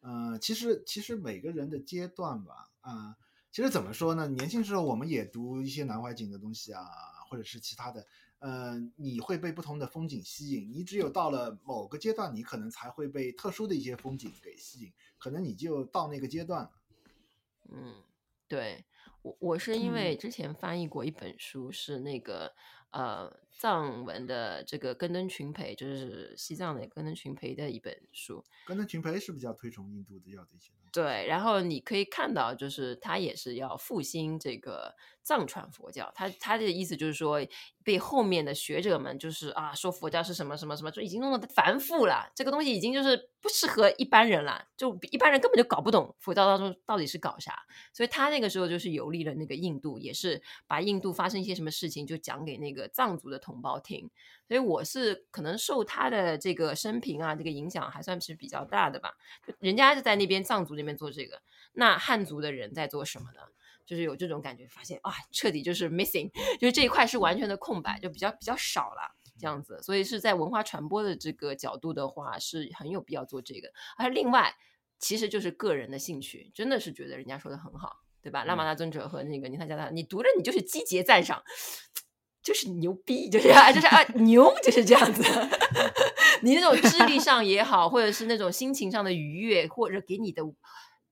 [0.00, 3.16] 呃，其实其实每个人的阶段吧，啊、呃，
[3.52, 4.26] 其实怎么说呢？
[4.28, 6.84] 年轻时候我们也读一些南怀瑾的东西啊，
[7.28, 8.06] 或者是其他的。
[8.38, 16.70] 呃，你会被不同的风景吸引，你只有到了某个阶段，你可能才会被特殊的一些风景给吸引，可能你就到那个阶段了。
[17.68, 18.02] 嗯，
[18.48, 18.86] 对，
[19.22, 22.52] 我我是因为之前翻译过一本书，是那个。
[22.92, 28.44] 呃，藏文的这个根登群培，就是西藏的根登群培的一本书。
[28.66, 30.72] 根登群培是比较推崇印度的要这些。
[30.92, 36.10] 对，然后你可以看到，就是他也是要复兴这个藏传佛教。
[36.16, 37.38] 他他的意思就是说，
[37.84, 42.32] 被后面的学者们就是啊，说佛教是什么什么什么，就已经弄得繁复了。
[42.34, 47.56] 这个东西已经就是不适合一般人了，就一般人根本就搞不懂佛教当中到底是搞啥。
[47.92, 52.79] 所以他那个时候就是游历了那个印度，也是把印度发生一些什么事情就讲给那个。
[52.88, 54.10] 藏族的同胞听，
[54.48, 59.16] 所以我是可能受他的这个生平啊，这个影响还算是比较大的吧。
[59.58, 63.40] 人家是在那边藏族那边做这个，那汉族的人在做什么呢？
[63.86, 69.82] 就是有这种感觉，发现啊，彻底就是 missing， 就是这一块是完全的空白，就比较比较少了这样子。
[69.82, 73.72] 所以是在文化传播的这个角度的话，是很有必要做这个。
[73.96, 74.54] 而另外，
[75.00, 78.44] 其实就是个人的兴趣，真的是觉得人家说的很好，对吧？
[78.44, 81.42] 嗯、拉玛那尊者和那个尼萨加达，你读着你就是积极赞赏。
[82.42, 85.22] 就是牛逼，就是啊，就是啊，牛就是这样子。
[86.42, 90.42] 你那种智力上也好，或者是那种心情上的愉悦，或者给你的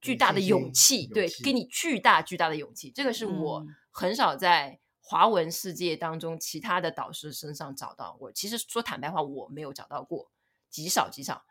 [0.00, 8.16] 巨大的勇气，对，给你巨大巨大的勇气，这个是我很少在华文世界当中其他的导师身上找到。
[8.20, 10.30] 我其实说坦白话，我没有找到过，
[10.70, 11.44] 极少极少。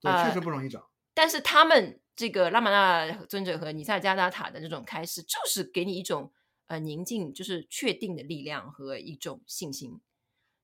[0.00, 0.90] 对，确实不容易找。
[1.12, 6.32] 但是他们这个拉玛那尊者和尼萨加达塔的这种开示，就是给你一种。
[6.66, 10.00] 呃，宁静就是确定的力量和一种信心，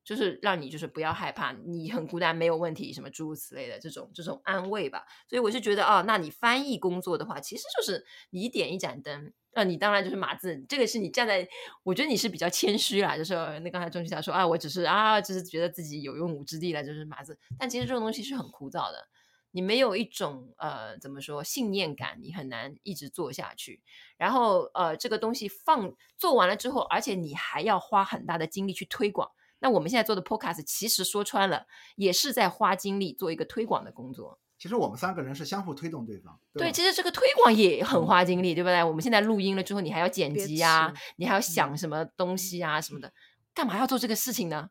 [0.02, 5.04] 就是让你就是不要害怕，你很孤单没有问题，什么诸如此类的这种这种安慰吧。
[5.28, 11.46] 所以我是觉得啊，那你翻译工作的话，其实就是你点一盏灯，那、啊、你当然就是码字，这个是你站在，
[11.82, 19.08] 我觉得你是比较谦虚啦，就是那刚才钟旭霞说啊，我只是啊，只是觉得自己有用武之地了，就是码字，但其实这种东西是很枯燥的。
[19.52, 23.82] 你没有一种呃，怎么说信念感，你很难一直做下去。
[24.16, 29.30] 然后呃，这个东西放做完了之后，而且你还要花很大的精力去推广。
[29.58, 34.38] 那我们现在做的 Podcast，其实说穿了，也是在花精力做一个推广的工作。
[34.58, 36.38] 其实我们三个人是相互推动对方。
[36.52, 38.84] 对，对，其实这个推广也很花精力，对不对？
[38.84, 43.12] 我们现在录音了之后，你还要剪辑啊，你还要想什么东西啊什么的，
[43.54, 44.68] 干嘛要做这个事情呢？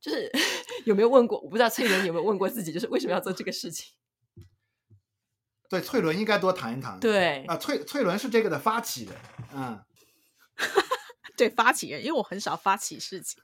[0.00, 0.30] 就是
[0.86, 1.40] 有没有问过？
[1.40, 3.94] 我不知道翠莲有没有问过自己，就是为什么要做这个事情？
[5.68, 6.98] 对，翠伦应该多谈一谈。
[7.00, 9.14] 对啊，翠翠伦是这个的发起人，
[9.52, 9.80] 嗯，
[11.36, 13.42] 对，发起人，因为我很少发起事情，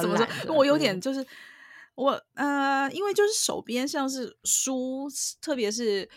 [0.00, 0.54] 怎么说？
[0.54, 1.26] 我有点就是
[1.94, 5.08] 我呃，因为就是手边像是书，
[5.40, 6.08] 特别是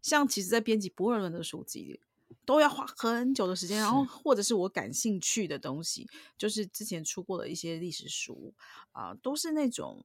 [0.00, 2.00] 像其实在编辑博尔伦的书籍，
[2.44, 8.54] 都要花很久的时间，然后或者是我感兴趣的东西，就是之前出过的一些历史书
[8.92, 10.04] 啊、呃，都是那种。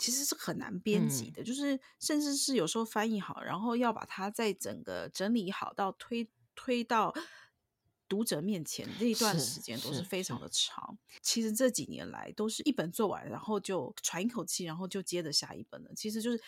[0.00, 7.14] 其实是很难编辑的，嗯，就是甚至是有时候翻译好，然后要把它在整个整理好，到推推到
[8.08, 10.98] 读者面前那一段时间都是非常的长。
[11.20, 15.90] 其实这几年来都是一本做完，然后就喘一口气，然后就接着下一本了。
[15.94, 16.40] 其实就是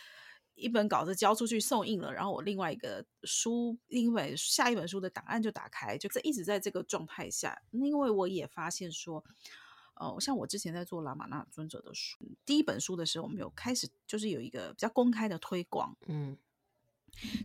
[0.54, 7.60] 一本稿子交出去送印了，然后我另外一个书，另外下一本书的档案就打开，就在一直在这个状态下。
[7.70, 9.22] 因为我也发现说。
[10.02, 16.36] 哦，像我之前在做拉玛那尊者的书，第一本书的时候，我们有开始就是有一个比较公开的推广，嗯，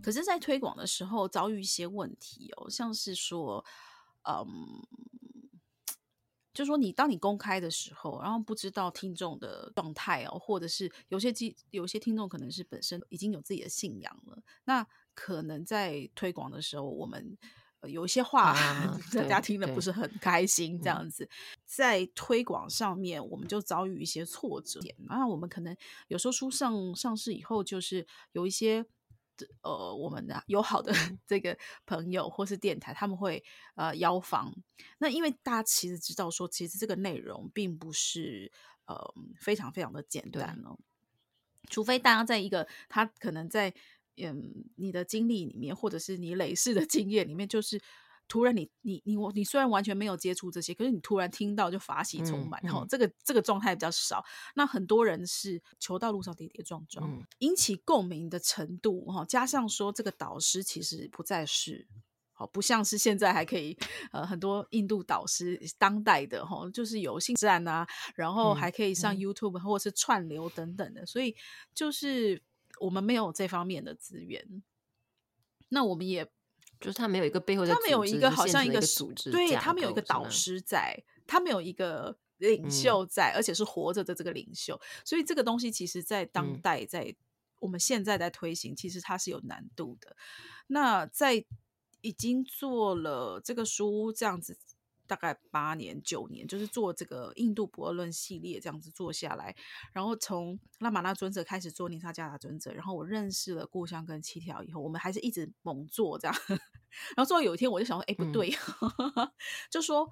[0.01, 3.63] 可是，在推广的时候遭遇一些问题哦，像是说，
[4.23, 4.45] 嗯，
[6.53, 17.37] 就说你当你公开的时候，然后不知道听众的状态哦，或者是有些机有些听众可能是本身已经有自己的信仰了，那可能在推广的时候，我们
[17.83, 21.29] 有一些话、 啊、大家听的不是很开心，这样子，
[21.65, 25.75] 在推广上面我们就遭遇一些挫折，那我们可能
[26.07, 28.85] 有时候书上上市以后，就是有一些。
[29.61, 30.91] 呃，我们的友好的
[31.27, 33.43] 这个朋友或是电台，他们会
[33.75, 34.51] 呃邀访。
[34.97, 38.51] 那因为大家其实知道说，其实这个内容并不是
[38.87, 40.75] 呃非常非常的简单哦。
[41.69, 43.71] 除非大家在一个他可能在
[44.17, 47.81] 嗯你的经历里面，或者是你累世的经验里面，就是。
[48.29, 54.21] 突然你，你你你我你虽然完全没有接触这些，可是你突然听到就法喜充满，然后、嗯嗯、这个这个状态比较少。
[54.53, 61.87] 那很多人是求道路上跌跌撞撞，嗯、引起共鸣的程度哈，加上说这个导师其实不再是，
[62.33, 63.77] 好不像是现在还可以
[64.11, 71.33] 呃很多印度导师当代的哈，就是有信站啊，然后还可以上 YouTube 或者是串流等等的，嗯嗯、所以
[71.73, 72.43] 就是
[72.79, 74.63] 我们没有这方面的资源，
[75.69, 76.31] 那我们也。
[76.79, 87.15] 就是他没有一个背后的，他们有一个好像一个组织，对他们有一个导师在，他们有一个领袖在，嗯、而且是活着的这个领袖，所以这个东西其实，在当代，在
[87.61, 90.15] 我们现在在推行，其实它是有难度的。
[90.67, 91.43] 那在
[92.01, 94.55] 已经做了这个书这样子。
[95.07, 99.55] 大概八年九年，就是做这个印度不二论系列这样子做下来，
[99.93, 106.35] 然后从拉玛那尊者开始做尼萨加达尊者，然后我认识了故乡跟七条以后，我们还是一直猛做这样，
[107.15, 108.53] 然后最后有一天我就想说，哎，不对，
[109.15, 109.31] 嗯、
[109.71, 110.11] 就说，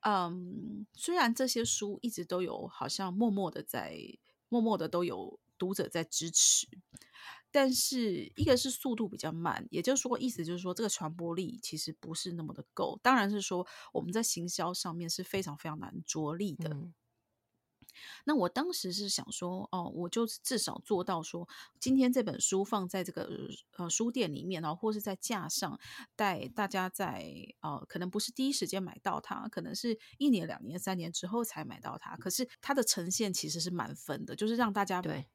[0.00, 3.96] 嗯，虽然这些书一直都有，好像默默的在，
[4.48, 6.66] 默默的都有读者在支持。
[7.56, 13.00] 但是一个是速度比较慢，也就是说，意思就是说，这个传播力其实不是那么的够。
[13.02, 16.68] 当然是说，我们在行销上面是非常非常难着力的。
[16.68, 16.92] 嗯、
[18.26, 21.48] 那我当时是想说，哦，我就至少做到说，
[21.80, 23.26] 今天这本书放在这个
[23.78, 25.80] 呃书店里面，然后或是在架上，
[26.14, 32.18] 带大家在呃可能不是第一时间买到它，可能是一年、两年、三年之后才买到它。
[32.18, 35.26] 可是它的呈现其实是满分的，就是让大家对。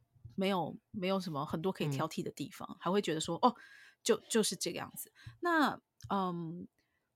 [0.42, 3.56] 没有没有什么很多可以挑剔的地方，嗯、还会觉得说哦，
[4.02, 5.12] 就就是这个样子。
[5.40, 6.68] 那嗯，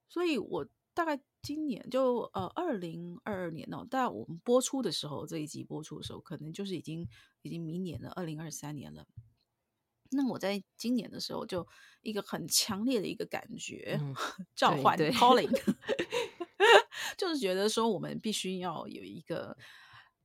[0.07, 7.07] 所以我大概今年就呃二零二二年哦，但我们播出的时候，这一集播出的时候，可能就是已经
[7.41, 9.07] 已经明年了，二零二三年了。
[10.11, 11.67] 那我在今年的时候，就
[12.03, 14.13] 一个很强烈的一个感觉，嗯、
[14.55, 15.49] 召唤 calling，
[17.17, 19.57] 就是觉得说我们必须要有一个。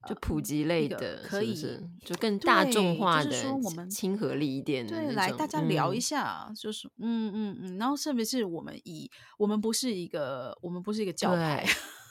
[0.08, 4.96] 就普及类的，可以是是就更大众化的，就是说我们亲和力一点的。
[4.96, 11.66] 对，来大家聊一下，嗯、就是嗯嗯嗯，然后特别是我们以我们不是一个，我们不是一个教派，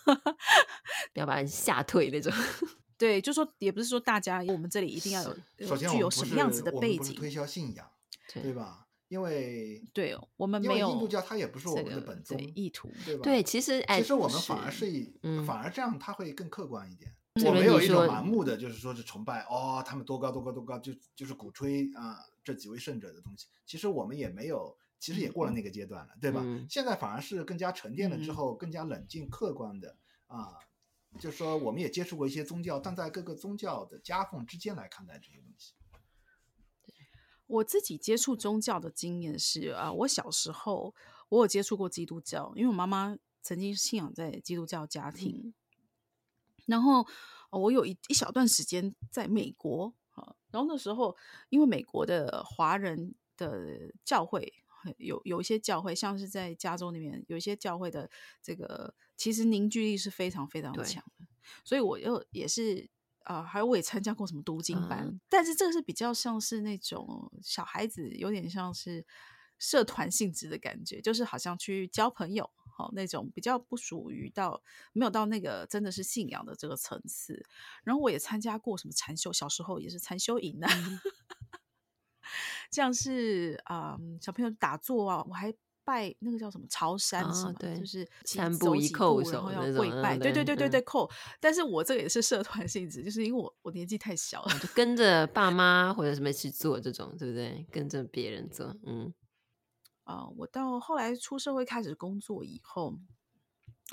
[0.06, 0.14] 对
[1.14, 2.32] 不要把人吓退那种。
[2.98, 5.24] 对，就说也不是说大家我们这里一定要
[5.58, 7.90] 有，首先具有什么样子的背景，推销信仰，
[8.34, 8.86] 对吧？
[9.08, 13.24] 因为对我们没有印度教，它也不是我们的本宗意图，对吧？
[13.24, 15.12] 对，其实其实我们反而是以，
[15.48, 17.12] 反而这样它会更客观一点。
[17.36, 23.48] 我没有一种盲目的，就是说是崇拜哦，他们多高多高多高，就就是鼓吹啊、呃、这几位圣者的东西。
[23.66, 26.42] 其实我们也没有，其实也过了那个阶段了，嗯、对吧？
[26.44, 29.96] 嗯、现在反而是更加沉淀了之后，嗯、更加冷静客观的
[30.28, 30.58] 啊、
[31.14, 35.76] 呃，就是说我们也接触过一些宗教，但在各个宗教的夹缝之间来看待这些东西。
[37.46, 40.94] 我自己接触宗教的经验是啊，我小时候
[41.30, 45.42] 我有接触过基督教，因为我妈妈曾经信仰在基督教家庭。
[45.46, 45.54] 嗯
[46.70, 47.06] 然后
[47.52, 51.18] 我有一一小段时间在美国啊，然后那时候
[51.50, 54.54] 因为美国的华人的教会
[54.98, 58.10] 有有一些教会，像是在加州那边有一些教会的
[58.42, 61.26] 这个其实凝聚力是非常非常强的，
[61.64, 62.90] 所以我又也是
[63.24, 69.06] 啊，还有我也参加过什么读经班，嗯、但是这个是比较像是那种小孩子，有点像是
[69.58, 72.50] 社团性质的感觉，就是好像去交朋友。
[72.80, 74.64] 哦，那种比较不属于到
[74.94, 77.46] 没有到那个真的是信仰的这个层次。
[77.84, 81.00] 然后我也参加过什么禅修，小时候也是禅修营啊，嗯、
[82.72, 91.12] 像是啊、嗯、小朋友打坐啊，我还拜那个叫什么朝山什么，哦、对就是三步一叩首，然后要跪拜，对对对对对叩。
[91.40, 97.66] 但是我这个也是社团性质，就是因为我我年纪太小了，就跟着爸妈或者什么去做这种，对不对？
[97.72, 99.14] 跟着别人做，嗯。
[100.10, 102.98] 啊、我到后来出社会开始工作以后，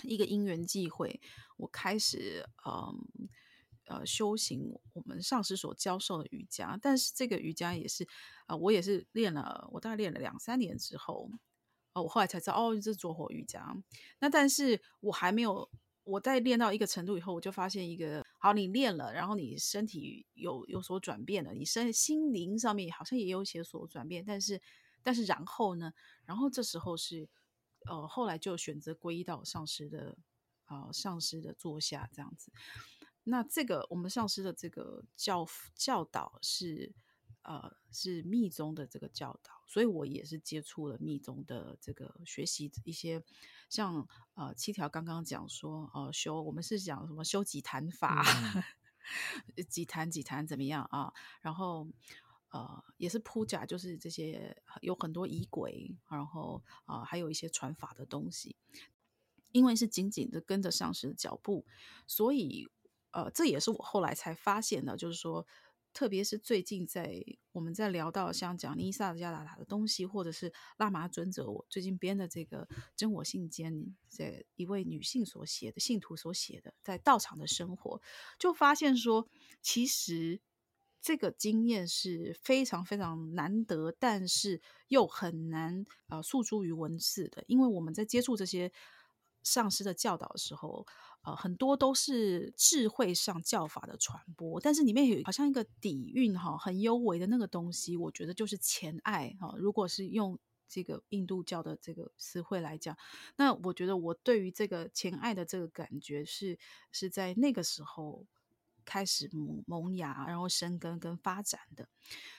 [0.03, 1.21] 一个因缘际会，
[1.59, 3.29] 我开始嗯
[3.89, 8.09] 呃修行我们上师所教授的瑜伽，但是这个瑜伽也是
[8.47, 11.31] 啊、我也是练了，我大概练了两三年之后，
[11.93, 13.77] 哦，我后来才知道哦，这是拙火瑜伽。
[14.21, 15.69] 那但是我还没有，
[16.05, 24.63] 我在练到一个程度以后，我就发现一个，好，你练了，然后你身体有有所转变了，你身心灵上面好像也有些所转变，但是
[25.07, 25.93] 但是然后呢，
[26.25, 27.29] 然后这时候是
[27.87, 30.19] 呃，后来就选择皈依到上师的
[30.65, 32.51] 啊、呃，上师的座下这样子。
[33.23, 35.47] 那这个我们上师的这个教
[35.77, 36.93] 教导是
[37.43, 43.23] 呃是密宗的这个教导，所以我也是接触了密宗的这个学习一些
[43.69, 48.25] 像呃七条刚刚讲说呃修我们是讲什么修几坛法，
[49.55, 51.13] 嗯、 几坛几坛怎么样啊？
[51.41, 51.87] 然后
[52.51, 58.57] 呃也是铺甲，就是这些有很多仪轨，然后啊、呃、还有一些传法的东西，
[59.53, 61.65] 因为是紧紧的跟着上师的脚步，
[62.07, 62.69] 所以。
[63.13, 65.47] 呃，这也是我后来才发现的，就是说，
[65.95, 73.73] 特别是最近在我们在聊到像讲尼萨加达塔的东西，或者是拉玛尊者我最近编的这个《真我信笺》，
[74.11, 78.03] 这一位女性所写的信徒所写的在道场的生活，
[78.39, 79.27] 就发现说，
[79.63, 80.43] 其实
[81.07, 88.73] 这个经验是非常非常难得，但是又很难呃诉诸于文字的，因为我们在接触这些
[89.45, 90.85] 上师的教导的时候。
[91.23, 99.53] 呃，很多都是智慧上教法的传播，但是里面有好像一个底蕴哈，很幽微的那个东西，我觉得就是虔爱哈。
[99.59, 100.39] 如果是用
[100.69, 102.97] 这个印度教的这个词汇来讲，
[103.39, 106.57] 那我觉得我对于这个虔爱的这个感觉是
[106.93, 108.25] 是在那个时候。
[108.87, 111.87] 开始萌萌芽，然后生根跟发展的，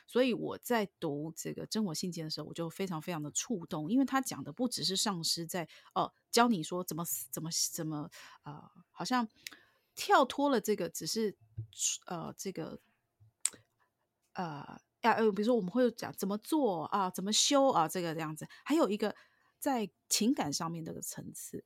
[0.08, 8.10] 所以我在读这个《真我信件》的时候，我就非常非常的触动，因为他讲的不只是上师在哦、教你说怎么怎么怎么
[8.42, 9.28] 啊、呃，好像
[9.94, 11.36] 跳脱了这个，只是
[12.06, 12.80] 呃这个
[14.34, 19.14] 呃呀呃，比如说我们会讲怎么做啊，怎么修啊，这个这样子，还有一个
[19.60, 21.66] 在情感上面这个层次，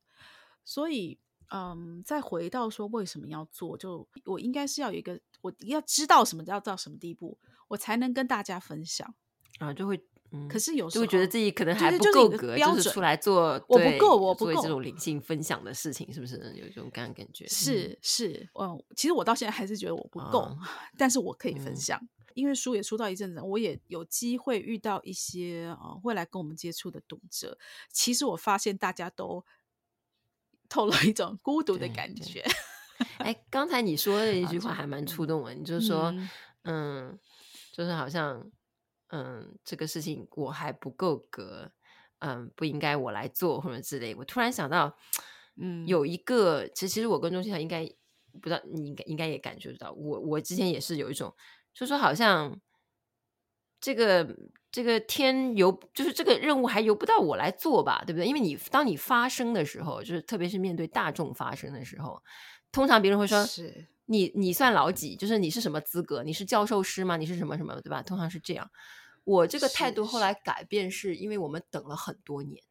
[0.64, 1.18] 所以。
[1.54, 7.38] 嗯，再回到说为什么要做，就我应该是要有一个，我要知道什么要到什么地步，
[7.68, 9.14] 我才能跟大家分享
[9.58, 17.46] 啊，就会，嗯，可是有时候就会觉得自己可能还不够格，就是，就是出来做，我不够，我不够这种灵性分享的事情，是不是有这种感感觉？
[17.46, 20.58] 是是，嗯，其实我到现在还是觉得我不够，嗯，
[20.96, 27.58] 但是我可以分享，嗯，因为书也出到一阵子，我也有机会遇到一些啊，会来跟我们接触的读者，
[27.92, 29.44] 其实我发现大家都。
[30.72, 32.42] 透露一种孤独的感觉。
[33.18, 36.30] 哎，刚才你说的一句话还蛮触动我，你就是说，嗯，
[36.62, 37.18] 嗯，
[37.72, 38.50] 就是好像，
[39.08, 41.70] 嗯，这个事情我还不够格，
[42.20, 44.14] 嗯，不应该我来做或者之类。
[44.14, 44.96] 我突然想到，
[45.56, 47.84] 嗯，有一个，其实其实我跟钟欣应该
[48.40, 51.34] 不知道，你应该应该也感觉得到，我我之前也是有一种，
[51.74, 52.58] 就是说好像。
[53.84, 54.24] 这个
[54.72, 58.26] 这个天由就是这个任务还由不到我来做吧，对不对？
[58.26, 62.20] 因为你当你发声的时候，就是特别是面对大众发声的时候，
[62.72, 65.14] 通常别人会说：“是你你算老几？
[65.14, 66.22] 就是你是什么资格？
[66.22, 67.18] 你是教授师吗？
[67.18, 68.70] 你是什么什么，对吧？”通常是这样。
[69.24, 72.62] 我这个态度后来改变，是因为我们等了很多年。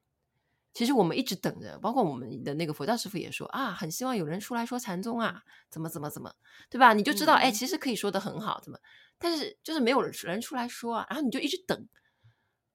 [0.74, 6.34] 其实我们一直等着，包括我们的那个佛教师傅也说啊，很希望有人出来说禅宗啊，怎么怎么怎么，
[6.70, 6.93] 对吧？
[6.93, 8.80] 你就知道，哎，其实可以说得很好，怎么？
[9.22, 11.88] 但是就是没有人出来说啊，然后你就一直等，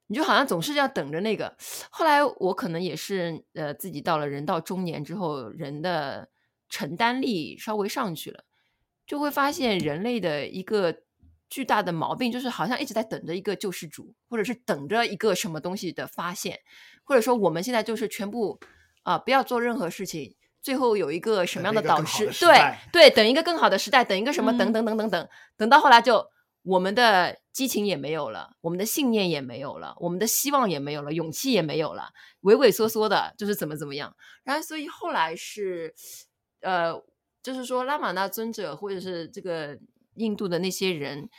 [0.06, 1.56] 你就好像总是要等着那个。
[1.90, 6.28] 后来我可能也是呃，自己到了人到中年之后，人的
[6.68, 8.44] 承担力稍微上去了，
[9.08, 10.96] 就会发现人类的一个
[11.50, 16.60] 巨大的毛病，就是好像一直在等着一个救世主，或者是等着一个什么东西的发现，
[17.02, 18.60] 或者说我们现在就是全部
[19.02, 20.36] 啊、呃，不要做任何事情。
[20.62, 22.30] 最后有一个什么样的导师？
[22.40, 24.56] 对对，等一个更好的时代，等一个什么？
[24.56, 26.24] 等等等等等，等到后来就。
[26.66, 32.10] 我们的激情也没有了，我们的信念也没有了，我们的希望也没有了，勇气也没有了，
[32.40, 34.16] 畏畏缩缩的，就是怎么怎么样。
[34.42, 35.94] 然后，所以后来是，
[36.62, 37.00] 呃，
[37.40, 39.78] 就是说拉玛那尊者或者是这个
[40.14, 41.30] 印度的那些人，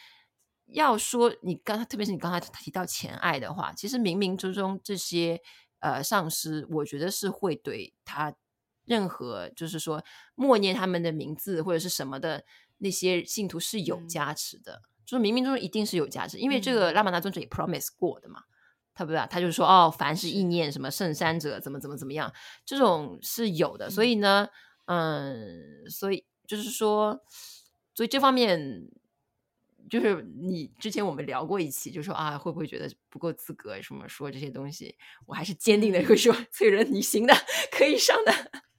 [0.68, 5.42] 要说你刚才，特别是你刚才提到前爱的话，其实冥冥之中这些
[5.80, 8.34] 呃上师，我觉得是会对他
[8.86, 10.02] 任何就是说
[10.36, 12.46] 默念他们的名字或者是什么的
[12.78, 14.84] 那些信徒是有加持的。
[14.84, 18.42] 嗯就是冥冥中一定是有价值，因为这个拉玛那尊者也 promise 过的嘛，
[18.94, 22.30] 他不对，他就说哦，凡是意念什么圣三者怎么怎么怎么样，
[22.66, 23.90] 这种是有的。
[23.90, 24.50] 所以呢，
[24.88, 27.18] 嗯，所以就是说，
[27.96, 28.60] 所以这方面
[29.90, 34.94] 就是你之前我们聊过一期，就说啊，会不会觉得不够资格什么说这些东西？
[35.26, 37.34] 我还是坚定的会说，翠人你行的，
[37.72, 38.34] 可以上的。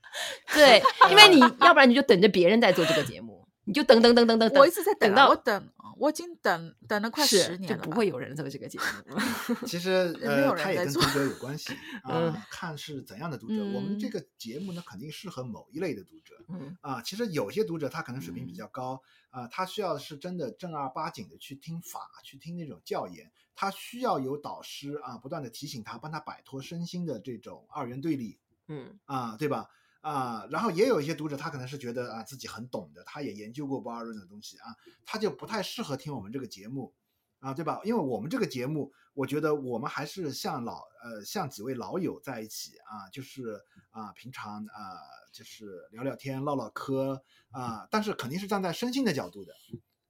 [0.52, 3.48] 对，因为你要不然你就等着别人在做这个节目。
[3.64, 5.68] 你就等等等等等等，我一直在等，等到我等，
[5.98, 9.18] 我已经等等了快十年了，就不会有人做这个节目。
[9.66, 9.90] 其实
[10.22, 11.72] 呃，它也跟读者有关系
[12.04, 13.54] 啊、呃，看是怎样的读者。
[13.56, 16.34] 嗯、我们这个节目呢，肯定适合某一类的读者。
[16.48, 28.38] 嗯啊，其实有些读者他可能水平比较高啊、呃，他需要是真的正儿八经的去听法，去听那种教研，他需要有导师啊，不断的提醒他，帮他摆脱身心的这种二元对立。
[28.70, 29.68] 嗯啊，对吧？
[30.00, 34.74] 啊，然后也有一些读者，他可能是觉得啊自己很懂的，他也研究过不二论的东西啊，
[35.04, 36.94] 他就不太适合听我们这个节目，
[37.40, 37.80] 啊，对吧？
[37.84, 44.96] 因为我们这个节目，我觉得我们还是像老呃像几位老友在一起啊，就是啊平常啊
[45.32, 49.52] 就是聊聊天唠唠嗑啊，但是肯定是站在身心的角度的。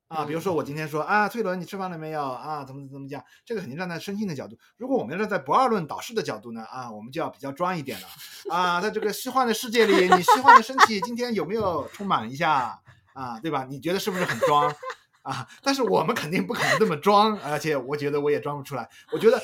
[0.08, 2.64] 啊，比如说我今天说啊，翠伦，你吃饭了没有啊？
[2.64, 3.22] 怎么怎么讲？
[3.44, 4.58] 这个肯定站在身心的角度。
[4.78, 6.64] 如果我们要站在不二论导师的角度呢？
[6.64, 8.06] 啊，我们就要比较装一点了。
[8.50, 12.80] 啊，在这个虚幻的世界里，你虚幻的身体今天有没有充满一下？
[13.12, 13.66] 啊，对吧？
[13.68, 14.74] 你觉得是不是很装？
[15.22, 18.88] 啊，但是我们肯定不可能这么装，而且我觉得我也装不出来。
[19.12, 19.38] 我觉得，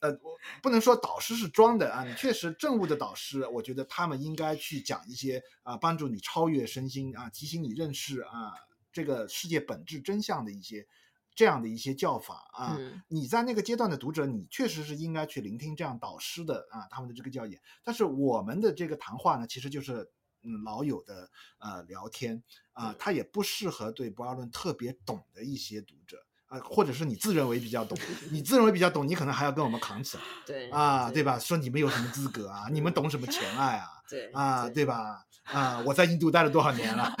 [0.00, 8.54] 呃，我不能说导师是装的啊，你确实正悟的导师，我觉得他们应该去讲一些啊，帮助你超越身心啊，提醒你认识啊。
[8.96, 10.86] 这个世界本质真相的一些
[11.34, 17.60] 这样的一些教法啊，嗯，你在那个阶段的读者，你确实是应该去聆听这样导师的啊他们的这个教研。
[17.84, 20.10] 但是我们的这个谈话呢，其实就是
[20.44, 22.42] 嗯老友的呃聊天
[22.72, 26.16] 啊，它也不适合对不二论特别懂的一些读者
[26.46, 27.98] 啊，或者是你自认为比较懂，
[28.32, 31.38] 你自认为比较懂，你可能还要跟我们扛起来， 对啊，对吧？
[31.38, 32.66] 说你们有什么资格啊？
[32.72, 33.88] 你们懂什么 钱爱啊？
[34.08, 35.22] 对啊，对吧？
[35.52, 37.14] 啊，我在印度待了多少年了？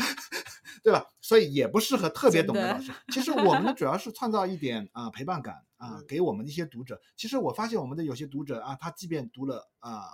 [0.86, 1.04] 对吧？
[1.20, 2.92] 所以也不适合特别懂的老师。
[3.12, 7.02] 其实我们呢，主要是创造一点啊、呃、陪伴感啊、呃，给我们的一些读者。
[7.16, 10.04] 其实我发现我们的有些读者啊，他即便读了啊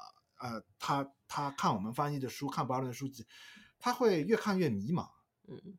[0.41, 3.27] 呃，呃，他他看我们翻译的书，看不二论的书籍，
[3.79, 5.07] 他会越看越迷茫。
[5.47, 5.77] 嗯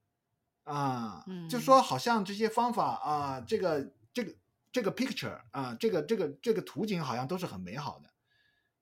[0.66, 4.36] 啊，嗯，就说好像这些方法啊，这个这个
[4.72, 8.14] 这个 picture 啊，这个这个这个图景好像都是很美好的，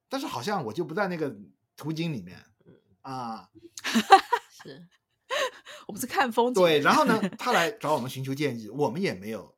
[0.09, 1.33] 但是好像我就不在那个
[1.77, 2.43] 图景里面
[2.99, 3.49] 啊。
[4.61, 4.89] 是。
[5.87, 6.61] 我们是看风景。
[6.61, 9.55] 对，然后呢， 他来找我们寻求建议，我们也没有。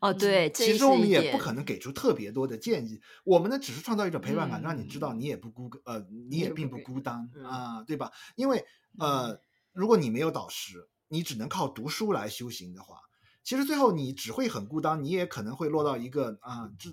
[0.00, 5.98] 哦，对，其实我们也不可能给出特别多的建议，我们呢只是创造一种陪伴感，嗯、让你知道你也不孤，呃，
[6.28, 8.10] 你也并不孤单啊、呃，对吧？
[8.36, 8.64] 因为
[8.98, 9.38] 呃，
[9.72, 12.96] 如果你没有导师，你只能靠读书来修行的话，
[13.42, 16.90] 其实最后你只会很孤单，你也可能会落到一个啊，这。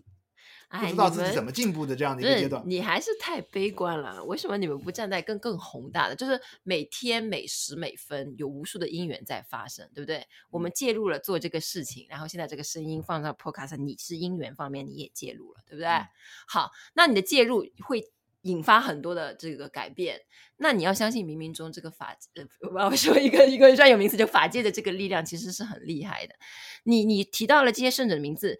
[0.69, 4.21] 不知道自己怎么进步的这样的一个阶段，你还是太悲观了。
[4.25, 6.15] 为什么你们不站在更更宏大的？
[6.15, 10.27] 就是每天每时每分有无数的因缘在发生，对不对？
[10.49, 15.87] 我们介入了做这个事情，然后现在这个声音放到 Podcast，你是因缘方面你也介入了，对不对？
[15.87, 16.07] 嗯、
[16.49, 18.03] 好，那你的介入会
[18.41, 20.19] 引发很多的这个改变。
[20.57, 22.43] 那你要相信冥冥中这个法，呃，
[22.73, 26.35] 我要说一个一个专有名词，就法界的这个力量其实是很厉害的。
[26.83, 28.59] 你你提到了这些圣者的名字。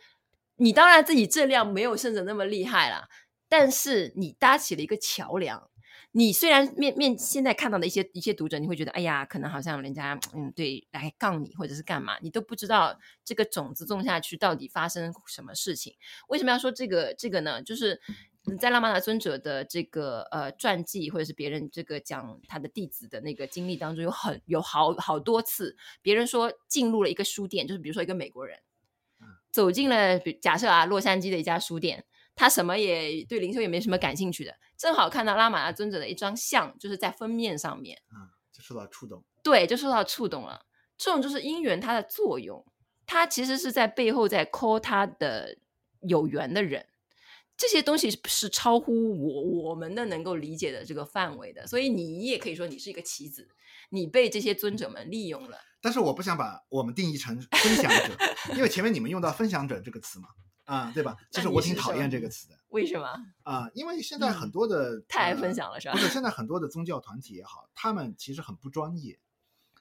[0.58, 3.08] 你当然自己质量没有圣者那么厉害啦，
[3.48, 5.70] 但是你搭起了一个桥梁。
[6.14, 15.96] 你虽然面面现在看到的一些一些读者，你会觉得哎呀，可能好像人家嗯对来杠你或者是干嘛，你都不知道这个种子种下去到底发生什么事情。
[16.28, 17.62] 为什么要说这个这个呢？
[17.62, 18.02] 就是
[18.60, 28.58] 在拉玛达尊者的这个呃传记或者是别人这个讲他的弟子的那个经历当中，有很有好好多次，别人说进入了一个书店，就是比如说一个美国人。
[29.58, 32.06] 走进了，假设啊，洛杉矶的一家书店，
[32.36, 40.68] 他什么也对灵修也没什么感兴趣的，正好看到拉玛那尊者的一张像，就是在封面上面，嗯，就受到触动，对，就受到触动了。
[40.96, 42.64] 这种就是因缘它的作用，
[43.08, 45.58] 它其实是在背后在 call 他的
[46.02, 46.86] 有缘的人，
[47.58, 53.50] 这些东西是超乎我我们的能够理解的这个范围的，所以你也可以说你是一个棋子，
[53.90, 55.58] 你被这些尊者们利用了。
[55.80, 58.18] 但是我不想把我们定义成分享者，
[58.56, 60.30] 因为前面你们用到“分享者”这个词嘛，
[60.66, 61.16] 啊，对吧？
[61.32, 62.56] 其实我挺讨厌这个词的。
[62.70, 63.08] 为什么？
[63.44, 65.94] 啊，因为现在很多的、嗯、太爱分享了，是吧？
[65.94, 69.20] 不是，现在很多的宗教团体也好，他们其实很不专业，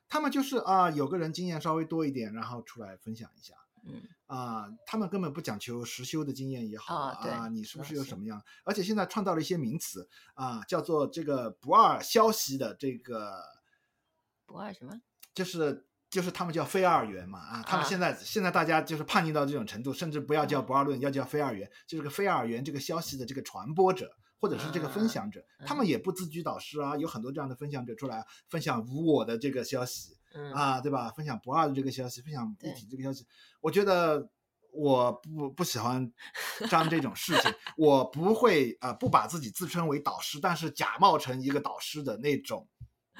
[0.08, 3.54] 他们就是啊，有个人经验稍微多一点，然后出来分享一下，
[3.84, 8.40] 嗯，啊，他们根本不讲求实修的经验也好啊，啊，你是不是有什么样？
[8.64, 13.42] 而且现在创造了一些名词啊，叫做这个不二消息的这个
[14.46, 14.92] 不二什么？
[15.34, 31.10] 就是就是他们叫非二元嘛啊，他们现在、啊、现在大家就是叛逆到这种程度，甚至不要叫不二论，要叫非二元，就是个非二元这个消息的这个传播者或者是这个分享者，啊、他们也不自居导师啊，有很多这样的分享者出来分享无我的这个消息，嗯、啊，对吧？
[31.10, 33.26] 分享不二的这个消息，分享一体这个消息，
[33.60, 34.30] 我觉得
[34.72, 36.10] 我不不喜欢
[36.70, 42.66] 沾这种事情， 我不会啊、呃，不把自己自称为导师，但是假冒成一个导师的那种。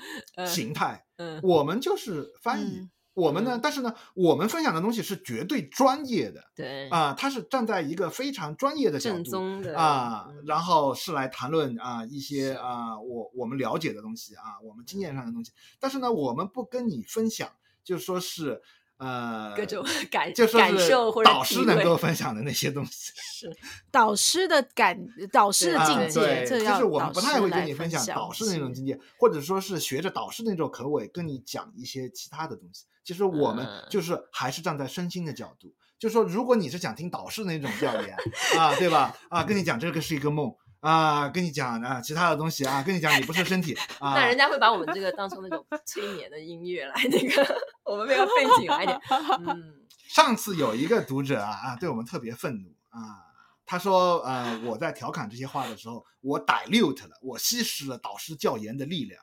[0.47, 2.79] 形态，嗯，我们就是翻译。
[2.81, 3.59] 嗯我们呢？
[3.63, 9.31] 但是呢，我们分享的东西是绝对专业的，对啊，他是站在一个非常专业的角度
[9.75, 15.51] 啊，然后是来谈论啊一些啊我我们了解的东西啊，我们经验上的东西。
[15.81, 17.49] 但是呢，我们不跟你分享，
[17.83, 18.61] 就说是。
[18.99, 23.57] 呃，各种 感就是感受或者导师能够分享的那些东西，是
[23.91, 24.99] 导师的感，
[25.31, 32.87] 导师的境界，啊、对，就是我们不太会跟你分享导师的那种境界，或者说是学着导师那种口吻跟你讲一些其他的东西。
[33.05, 38.17] 其实我们就是还是站在身心的角度，嗯、就是说，如果你是想听导师的那种调研
[38.59, 39.17] 啊，对吧？
[39.29, 40.53] 啊，跟你讲这个是一个梦。
[40.87, 44.15] 啊，跟你讲啊，其他的东西啊，跟你讲，你不是身体 啊。
[44.15, 48.97] 那人家会把我们这个当成那种催眠的音乐来，那个我们没有背景来点。
[49.41, 53.01] 嗯，上次有一个读者啊啊，对我们特别愤怒啊，
[53.65, 59.21] 他说呃，我在调侃这些话的时候，我 dilute 了，我稀释了导师教研的力量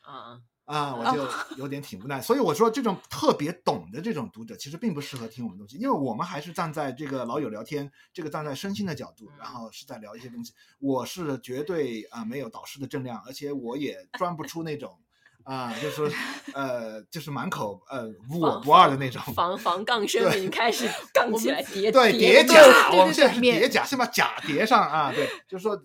[0.00, 0.40] 啊。
[0.64, 10.52] 啊，我就有点挺无奈，所以我说这种特别懂的这种读者，其实并不适合听我们东西，因为我们还是站在这个老友聊天，这个站在身心的角度，然后是在聊一些东西。
[10.78, 14.98] 我是绝对啊没有导师的正量，而且我也钻不出那种。
[15.44, 16.10] 啊，就是说，
[16.54, 22.54] 呃，就是满口呃无我不二的那种防防杠声明开始 杠起来叠对叠甲，
[22.92, 25.76] 我们现在是叠甲，先把甲叠上啊，对，就是说，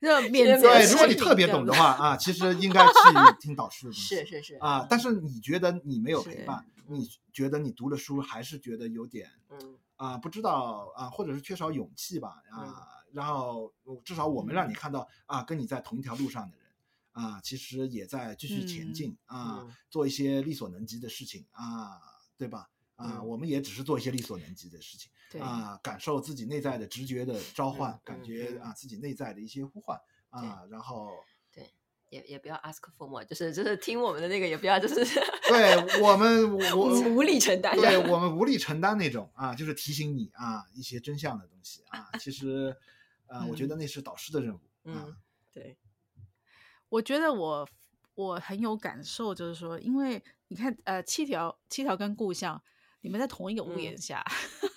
[0.00, 2.92] 这免责对，如果你特别懂的话啊，其实应该去
[3.40, 13.72] 听导师的，是是是啊，但是你觉得你没有陪伴，你觉得你读了书还是觉得有点嗯啊不知道啊，或者是缺少勇气吧啊，然后
[14.04, 16.63] 至少我们让你看到啊，跟你在同一条路上的人。
[17.14, 21.98] 啊，其实也在继续前进、嗯、啊，嗯、做一些力所能及的事情啊，
[22.36, 22.68] 对吧？
[22.96, 25.40] 啊，嗯、我们也只是做一些力所能及的事情，对。
[25.40, 29.98] 啊，感受自己内在的直觉的召唤，嗯、感觉啊自己内在的一些呼唤
[30.30, 31.10] 啊，然后
[31.52, 31.72] 对，
[32.10, 35.04] 也也不要 ask for more，就是就是听我们的那个，也不要就是
[35.48, 42.76] 对我们我无力承担，对我们无力承担那种啊，就是提醒你啊一些真相的东西啊，其实
[43.26, 45.16] 啊，我觉得那是导师的任务，嗯，嗯，
[45.52, 45.76] 对。
[46.94, 47.68] 我觉得我
[48.14, 52.62] 我很有感受，就是说，因为你看，呃，七条七条跟故乡，
[53.00, 54.24] 你们在同一个屋檐下，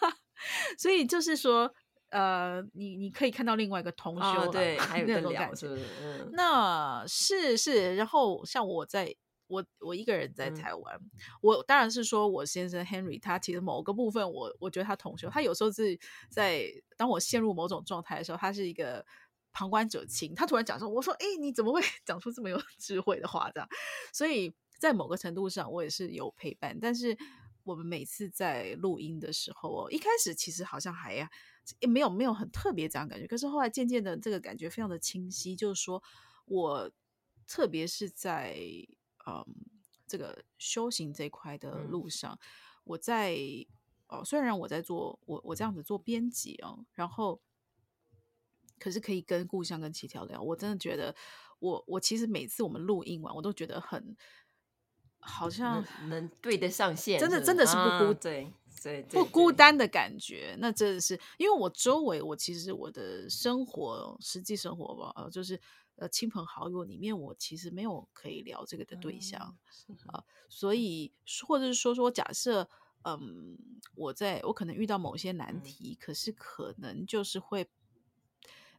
[0.02, 0.12] 嗯、
[0.80, 1.72] 所以就是说，
[2.10, 5.68] 呃，你你可以看到另外一个同修，哦、对，还有那种感觉，
[6.02, 9.16] 嗯、那是是，然后像我在
[9.46, 11.10] 我我一个人在台湾，嗯、
[11.44, 16.00] 我当然是说我先生 Henry，他其实某个部分我，我我觉得他同修，他有时候是
[16.32, 16.66] 在
[16.98, 19.06] 当我陷入某种状态的时候，他是一个。
[19.58, 23.50] 旁观者清，他突然讲说：“我说，哎，你怎么会讲出这么有 智慧的话？
[23.52, 23.68] 这样，
[24.14, 26.78] 所以在某个程度上，我也是有陪伴。
[26.80, 27.18] 但是
[27.64, 31.28] 我们每次在录音的时候哦，一开始其实好像还呀，
[31.80, 33.26] 也没有没有很特别这样感觉。
[33.26, 36.04] 可是后来渐渐的，这个感觉非常的清晰，就是说
[36.46, 36.92] 我
[37.48, 38.56] 特别是在
[39.26, 39.44] 嗯
[40.06, 42.40] 这个修行这块的路上，嗯、
[42.84, 43.36] 我在
[44.08, 47.42] 哦，虽然我在做我我这样子做编辑哦，然后。
[48.80, 51.16] 可是可以跟故乡跟七条聊，我真的觉得
[51.60, 54.16] 我，我我其实每次我们录音完，我都觉得很
[55.20, 58.54] 好像能，能对得上线，真的真的是不孤、啊、对
[58.84, 60.56] 对，对不孤单的感觉。
[60.60, 65.60] 那真的是因为我周围，我其实我的生活实际生活吧，呃，就是
[65.96, 69.56] 呃亲朋好友里面，我其实没有可以聊这个的对象啊、
[69.88, 71.12] 嗯呃，所以
[71.48, 72.70] 或者是说说假设，
[73.04, 73.58] 嗯，
[73.96, 77.68] 我在我可能遇到某些难题，嗯、可是可能就是会。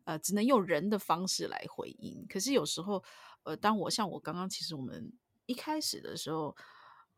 [0.08, 2.26] 呃，只能用人的方式来回应。
[2.30, 3.04] 可是有时候，
[3.42, 5.12] 呃，当我像我刚刚，其实我们
[5.44, 6.56] 一开始的时候，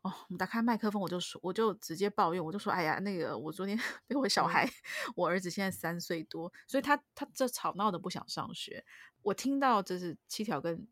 [0.01, 8.83] 哦，我们打开麦克风，我就说，我就直接抱怨，我就说，哎呀，那个我昨天 被我小孩，嗯、我儿子现在三岁多，所以他他这吵闹的不想上学。
[9.21, 10.85] 我听到这是七条跟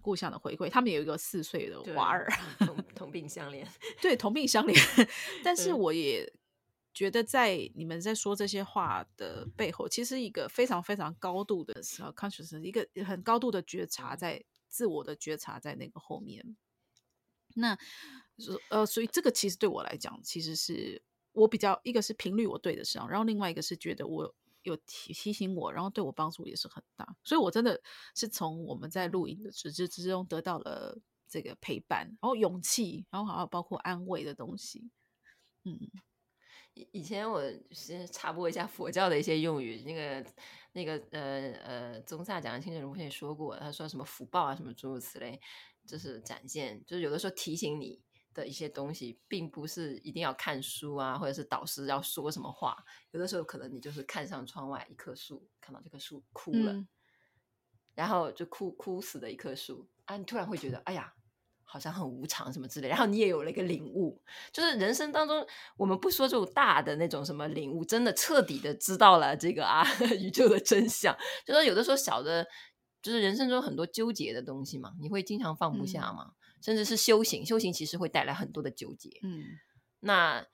[0.00, 3.66] 故乡的回馈，他们有一个四岁的娃儿，同同病相怜，
[4.00, 5.08] 对，同病相怜。
[5.42, 6.32] 但是我也。
[6.92, 16.56] 觉得在你们在说这些话的背后，其实一个非常非常高度的 consciousness，一个很高度的觉察，在自我的觉察在那个后面。
[17.54, 17.78] 那
[18.70, 27.16] 呃，所以这个其实对我来讲，其实是我比较一个是频率我对得上，然后另外一个是觉得我有提提醒我，然后对我帮助也是很大。
[27.22, 27.80] 所以我真的
[28.14, 34.90] 是从我们在录音的之之之中得到了这个陪伴，然后勇气，然后还有包括安慰的东西，
[35.64, 35.90] 嗯。
[36.74, 40.24] 以前我先插播一下佛教的一些用语，那个
[40.72, 45.40] 那个呃呃，宗萨讲的清净荣也说过，他说什么福报啊，什么诸如此类，
[45.86, 48.00] 就是展现，就是有的时候提醒你
[48.32, 52.76] 的一些东西，并不是一定要看书啊，或者是导师要说什么话，
[53.10, 56.88] 有的时候可能你就是看上窗外一棵树，看到这棵树枯了，嗯、
[57.94, 61.14] 然后就枯枯死的一棵树啊，你突然会觉得，哎呀。
[61.72, 64.20] 好像很无常什么之类，然后你也有了一个领悟，
[64.52, 65.46] 就是人生当中，
[65.76, 69.86] 我们不说这种大的那种什么领悟，真的彻底的知道了这个啊
[70.18, 71.16] 宇宙的真相，
[71.46, 72.44] 就说有的时候小的，
[73.00, 79.44] 就是人生中很多纠结的东西嘛，你会经常放不下嘛，嗯、甚至是修行，修行其实会带来很多的纠结，嗯，
[80.00, 80.44] 那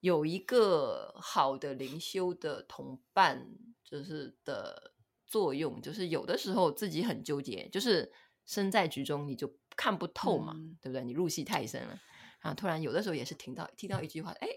[0.00, 3.46] 有一个好的灵修的同伴，
[3.84, 4.94] 就是的
[5.26, 8.10] 作用，就是有的时候自己很纠结，就是
[8.46, 9.54] 身在局中，你就。
[9.76, 11.04] 看不透嘛，嗯、对不对？
[11.04, 12.00] 你入戏太深了，
[12.40, 14.48] 然后突然有的时候也是听到听到一句话，哎，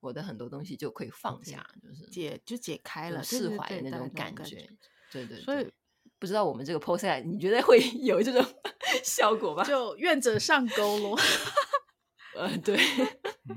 [0.00, 4.68] 我的很多东西就可以放下，就是解就解开了，释怀的那种感觉。
[5.10, 5.72] 对，对对，所以
[6.18, 8.44] 不知道我们这个 podcast 你觉得会有这种
[9.02, 9.64] 效果吧？
[9.64, 11.18] 就愿者上钩咯。
[12.36, 12.78] 呃，对，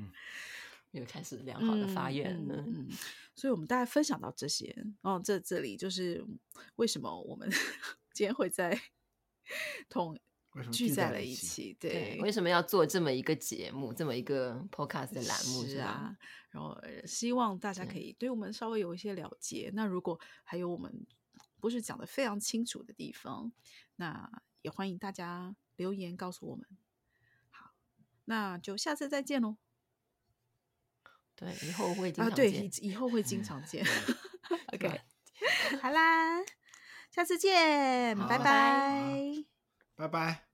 [0.92, 2.56] 又开始良好的发愿了。
[2.56, 2.98] 嗯，嗯，
[3.36, 4.76] 所以我们大家分享到这些。
[5.02, 6.26] 哦，这这里就是
[6.78, 7.50] 为什么我们
[8.14, 8.80] 今天会在
[9.90, 10.18] 同。
[10.72, 15.64] 聚在了一起，对，为什么要做这么一个节目，这么一个 podcast 的栏目？
[15.66, 16.18] 是啊，
[16.50, 19.72] 然后希望大家可以对我们稍微有一些了解。
[19.74, 21.06] 那如果还有我们
[21.60, 23.52] 不是讲的非常清楚的地方，
[23.96, 24.30] 那
[24.62, 26.66] 也欢迎大家留言告诉我们。
[27.50, 27.72] 好，
[28.26, 29.56] 那就下次再见喽。
[31.36, 32.32] 对，以后会经常见。
[32.32, 33.86] 啊，对，以以后会经常见。
[34.74, 35.02] OK，
[35.82, 36.42] 好啦，
[37.10, 39.51] 下次见，拜拜。
[40.02, 40.51] 拜拜。